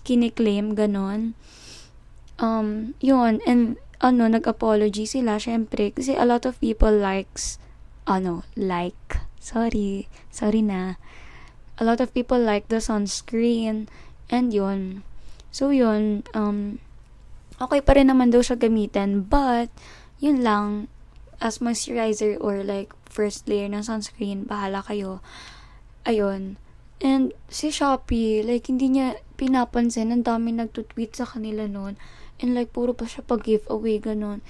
kiniklaim, 0.03 0.75
ganon. 0.75 1.39
Um, 2.43 2.99
yun. 2.99 3.39
And, 3.47 3.79
ano, 4.03 4.27
nag-apology 4.27 5.07
sila, 5.07 5.39
syempre. 5.39 5.95
Kasi 5.95 6.19
a 6.19 6.27
lot 6.27 6.43
of 6.43 6.59
people 6.59 6.91
likes, 6.91 7.63
ano, 8.05 8.43
like, 8.59 9.23
sorry, 9.39 10.11
sorry 10.35 10.61
na. 10.61 10.99
A 11.79 11.87
lot 11.87 12.03
of 12.03 12.11
people 12.11 12.39
like 12.39 12.67
the 12.69 12.83
sunscreen. 12.83 13.87
And 14.33 14.49
yun. 14.49 15.05
So, 15.53 15.69
yun, 15.69 16.25
um, 16.33 16.81
okay 17.61 17.85
pa 17.85 17.93
rin 17.93 18.09
naman 18.09 18.33
daw 18.33 18.41
siya 18.41 18.57
gamitin. 18.57 19.29
But, 19.29 19.69
yun 20.17 20.41
lang, 20.41 20.89
as 21.43 21.61
moisturizer 21.61 22.41
or 22.41 22.65
like 22.65 22.95
first 23.05 23.45
layer 23.45 23.69
ng 23.69 23.85
sunscreen, 23.85 24.49
bahala 24.49 24.81
kayo. 24.81 25.21
Ayun. 26.09 26.57
And 27.03 27.35
si 27.53 27.75
Shopee, 27.75 28.41
like, 28.47 28.71
hindi 28.73 28.89
niya 28.89 29.21
pinapansin. 29.35 30.15
Ang 30.15 30.25
dami 30.25 30.55
nagtutweet 30.55 31.19
sa 31.19 31.27
kanila 31.27 31.67
noon. 31.67 31.99
And 32.39 32.55
like, 32.55 32.73
puro 32.73 32.95
pa 32.95 33.11
siya 33.11 33.27
pag-giveaway, 33.27 33.99
ganun. 34.01 34.41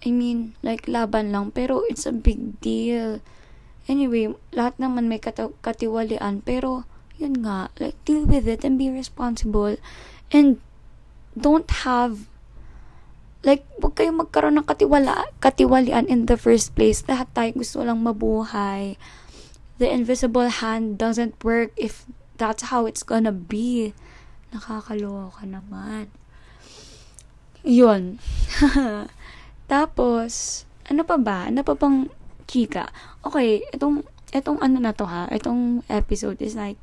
I 0.00 0.10
mean, 0.10 0.56
like, 0.64 0.88
laban 0.88 1.30
lang. 1.30 1.52
Pero 1.52 1.84
it's 1.86 2.08
a 2.08 2.16
big 2.16 2.58
deal. 2.64 3.20
Anyway, 3.84 4.32
lahat 4.56 4.80
naman 4.80 5.12
may 5.12 5.20
kat- 5.20 5.54
katiwalian. 5.60 6.40
Pero, 6.40 6.88
yun 7.20 7.44
nga, 7.44 7.68
like, 7.76 8.00
deal 8.08 8.24
with 8.24 8.48
it 8.48 8.64
and 8.64 8.80
be 8.80 8.88
responsible. 8.88 9.76
And, 10.32 10.58
don't 11.36 11.68
have 11.84 12.26
like, 13.40 13.64
huwag 13.80 13.96
kayong 13.96 14.20
magkaroon 14.20 14.60
ng 14.60 14.68
katiwala, 14.68 15.32
katiwalian 15.40 16.04
in 16.12 16.28
the 16.28 16.36
first 16.36 16.76
place. 16.76 17.00
Lahat 17.08 17.28
tayo 17.32 17.56
gusto 17.56 17.80
lang 17.80 18.04
mabuhay. 18.04 19.00
The 19.80 19.88
invisible 19.88 20.52
hand 20.52 21.00
doesn't 21.00 21.40
work 21.40 21.72
if 21.80 22.04
that's 22.36 22.68
how 22.68 22.84
it's 22.84 23.00
gonna 23.00 23.32
be. 23.32 23.96
Nakakaloka 24.52 25.48
naman. 25.48 26.12
Yun. 27.64 28.20
Tapos, 29.72 30.64
ano 30.92 31.00
pa 31.08 31.16
ba? 31.16 31.48
Ano 31.48 31.64
pa 31.64 31.72
bang 31.72 32.12
chika? 32.44 32.92
Okay, 33.24 33.64
itong, 33.72 34.04
itong 34.36 34.60
ano 34.60 34.76
na 34.84 34.92
to 34.92 35.08
ha, 35.08 35.32
itong 35.32 35.80
episode 35.88 36.44
is 36.44 36.52
like, 36.52 36.76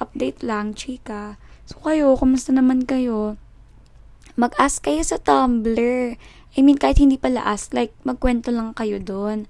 update 0.00 0.42
lang, 0.42 0.72
chika. 0.72 1.36
So, 1.68 1.78
kayo, 1.84 2.16
kumusta 2.18 2.50
naman 2.50 2.88
kayo? 2.88 3.38
mag-ask 4.40 4.80
kayo 4.84 5.04
sa 5.04 5.20
Tumblr. 5.20 6.16
I 6.56 6.58
mean, 6.64 6.80
kahit 6.80 6.96
hindi 6.96 7.20
pala 7.20 7.44
ask, 7.44 7.76
like, 7.76 7.92
magkwento 8.08 8.48
lang 8.48 8.72
kayo 8.72 8.96
doon. 8.96 9.44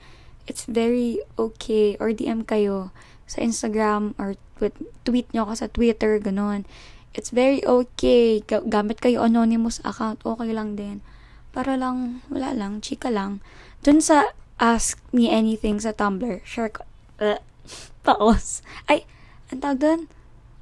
It's 0.50 0.66
very 0.66 1.22
okay. 1.38 1.94
Or 2.02 2.12
DM 2.12 2.42
kayo 2.42 2.90
sa 3.30 3.38
Instagram 3.38 4.18
or 4.18 4.34
tweet, 4.58 4.76
tweet 5.06 5.28
nyo 5.30 5.46
ako 5.48 5.54
sa 5.54 5.68
Twitter, 5.70 6.18
ganun. 6.18 6.66
It's 7.14 7.30
very 7.30 7.62
okay. 7.62 8.42
Gamit 8.44 8.98
kayo 8.98 9.22
anonymous 9.22 9.78
account, 9.86 10.22
okay 10.26 10.50
lang 10.50 10.74
din. 10.74 11.06
Para 11.54 11.78
lang, 11.78 12.26
wala 12.26 12.50
lang, 12.50 12.82
chika 12.82 13.10
lang. 13.10 13.38
Doon 13.86 14.02
sa 14.02 14.34
ask 14.60 15.00
me 15.14 15.30
anything 15.32 15.80
sa 15.80 15.94
Tumblr, 15.94 16.42
share 16.42 16.74
ko. 16.74 16.82
Uh, 17.22 17.40
paos. 18.04 18.60
Ay, 18.90 19.06
ang 19.54 19.62
tawag 19.62 19.80
doon? 19.80 20.00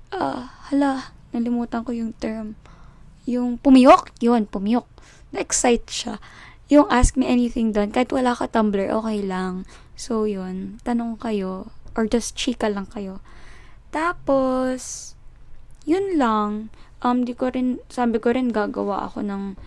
Uh, 0.08 0.48
hala, 0.68 1.12
nalimutan 1.32 1.84
ko 1.84 1.92
yung 1.92 2.16
term 2.16 2.56
yung 3.28 3.60
pumiyok, 3.60 4.16
yun, 4.24 4.48
pumiyok. 4.48 4.88
Na-excite 5.36 5.84
siya. 5.92 6.14
Yung 6.72 6.88
ask 6.88 7.12
me 7.20 7.28
anything 7.28 7.76
doon, 7.76 7.92
kahit 7.92 8.08
wala 8.08 8.32
ka 8.32 8.48
Tumblr, 8.48 8.88
okay 8.88 9.20
lang. 9.20 9.68
So, 10.00 10.24
yun, 10.24 10.80
tanong 10.80 11.20
kayo, 11.20 11.68
or 11.92 12.08
just 12.08 12.32
chika 12.40 12.72
lang 12.72 12.88
kayo. 12.88 13.20
Tapos, 13.92 15.12
yun 15.84 16.16
lang. 16.16 16.72
Um, 17.04 17.28
di 17.28 17.36
ko 17.36 17.52
rin, 17.52 17.84
sabi 17.92 18.16
ko 18.16 18.32
rin 18.32 18.48
gagawa 18.48 19.12
ako 19.12 19.20
ng 19.28 19.60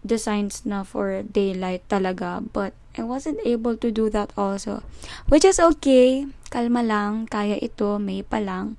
designs 0.00 0.64
na 0.64 0.80
for 0.80 1.20
daylight 1.20 1.84
talaga. 1.92 2.40
But, 2.40 2.72
I 2.92 3.04
wasn't 3.04 3.40
able 3.44 3.76
to 3.80 3.88
do 3.88 4.12
that 4.12 4.36
also. 4.36 4.84
Which 5.32 5.48
is 5.48 5.56
okay. 5.56 6.28
Kalma 6.52 6.84
lang. 6.84 7.24
Kaya 7.24 7.56
ito. 7.56 7.96
May 7.96 8.20
pa 8.20 8.36
lang. 8.36 8.76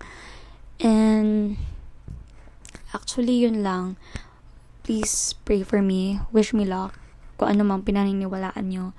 And, 0.83 1.57
actually, 2.91 3.41
yun 3.47 3.63
lang 3.63 3.95
please 4.83 5.39
pray 5.47 5.63
for 5.63 5.79
me. 5.79 6.19
Wish 6.35 6.51
me 6.51 6.67
luck. 6.67 6.99
Kung 7.39 7.55
ano 7.55 7.63
mang 7.63 7.87
pinaniniwalaan 7.87 8.67
nyo. 8.67 8.91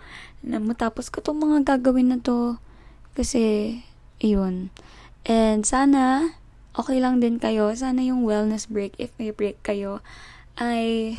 Alam 0.42 0.73
mo, 0.73 0.73
tapos 0.73 1.12
ko 1.12 1.20
itong 1.20 1.38
mga 1.44 1.77
gagawin 1.77 2.11
na 2.11 2.18
to. 2.18 2.57
Kasi, 3.12 3.79
yun. 4.18 4.73
And 5.29 5.62
sana, 5.62 6.35
okay 6.73 6.99
lang 6.99 7.20
din 7.20 7.37
kayo. 7.37 7.70
Sana 7.77 8.01
yung 8.01 8.25
wellness 8.25 8.66
break, 8.66 8.97
if 8.97 9.12
may 9.20 9.31
break 9.31 9.61
kayo, 9.61 10.01
ay 10.57 11.16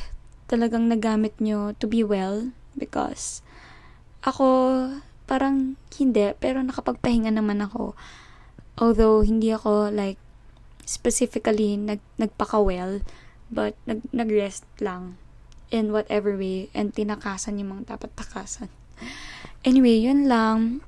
talagang 0.50 0.90
nagamit 0.90 1.34
nyo 1.42 1.74
to 1.78 1.90
be 1.90 2.06
well 2.06 2.54
because 2.78 3.42
ako 4.22 4.46
parang 5.26 5.74
hindi 5.98 6.38
pero 6.38 6.62
nakapagpahinga 6.62 7.34
naman 7.34 7.66
ako 7.66 7.98
although 8.78 9.26
hindi 9.26 9.50
ako 9.50 9.90
like 9.90 10.22
specifically 10.86 11.76
nag 11.76 12.00
nagpaka-well 12.22 13.02
but 13.50 13.74
nag 13.90 14.06
nagrest 14.14 14.66
lang 14.80 15.18
in 15.74 15.92
whatever 15.92 16.38
way 16.38 16.70
and 16.78 16.94
tinakasan 16.94 17.58
yung 17.60 17.74
mga 17.76 17.98
dapat 17.98 18.14
takasan. 18.16 18.70
Anyway, 19.66 19.98
yun 19.98 20.30
lang. 20.30 20.86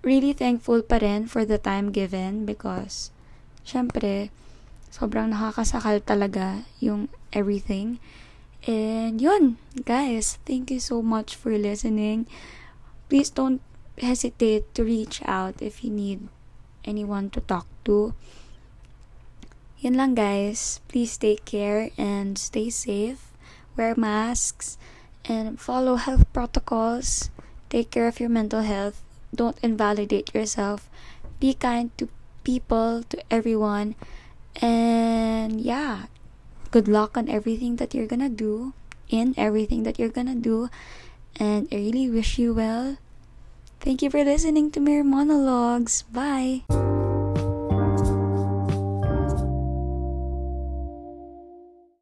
Really 0.00 0.32
thankful 0.32 0.80
pa 0.80 0.98
rin 0.98 1.28
for 1.28 1.44
the 1.44 1.60
time 1.60 1.92
given 1.92 2.48
because 2.48 3.12
syempre 3.68 4.32
sobrang 4.88 5.30
nakakasakal 5.30 6.00
talaga 6.00 6.64
yung 6.80 7.12
everything. 7.36 8.00
And 8.64 9.20
yun, 9.20 9.60
guys, 9.84 10.40
thank 10.48 10.72
you 10.72 10.80
so 10.80 11.04
much 11.04 11.36
for 11.36 11.52
listening. 11.54 12.26
Please 13.12 13.30
don't 13.30 13.60
hesitate 14.00 14.72
to 14.74 14.82
reach 14.82 15.20
out 15.28 15.60
if 15.60 15.84
you 15.84 15.90
need 15.92 16.26
anyone 16.82 17.30
to 17.36 17.40
talk 17.44 17.68
to. 17.84 18.14
Yun 19.78 19.94
lang 19.94 20.18
guys. 20.18 20.82
Please 20.90 21.14
take 21.14 21.46
care 21.46 21.90
and 21.94 22.34
stay 22.34 22.66
safe. 22.70 23.30
Wear 23.78 23.94
masks 23.94 24.74
and 25.22 25.60
follow 25.60 25.94
health 25.94 26.26
protocols. 26.32 27.30
Take 27.70 27.94
care 27.94 28.08
of 28.08 28.18
your 28.18 28.28
mental 28.28 28.62
health. 28.66 29.04
Don't 29.30 29.58
invalidate 29.62 30.34
yourself. 30.34 30.90
Be 31.38 31.54
kind 31.54 31.94
to 31.98 32.08
people, 32.42 33.04
to 33.12 33.22
everyone. 33.30 33.94
And 34.58 35.60
yeah, 35.60 36.10
good 36.72 36.88
luck 36.88 37.16
on 37.16 37.28
everything 37.28 37.76
that 37.76 37.94
you're 37.94 38.10
gonna 38.10 38.32
do, 38.32 38.74
in 39.06 39.34
everything 39.36 39.84
that 39.84 39.98
you're 39.98 40.10
gonna 40.10 40.34
do. 40.34 40.68
And 41.38 41.68
I 41.70 41.76
really 41.76 42.10
wish 42.10 42.38
you 42.38 42.50
well. 42.50 42.98
Thank 43.78 44.02
you 44.02 44.10
for 44.10 44.24
listening 44.24 44.72
to 44.74 44.80
Mirror 44.80 45.04
Monologues. 45.04 46.02
Bye. 46.10 46.66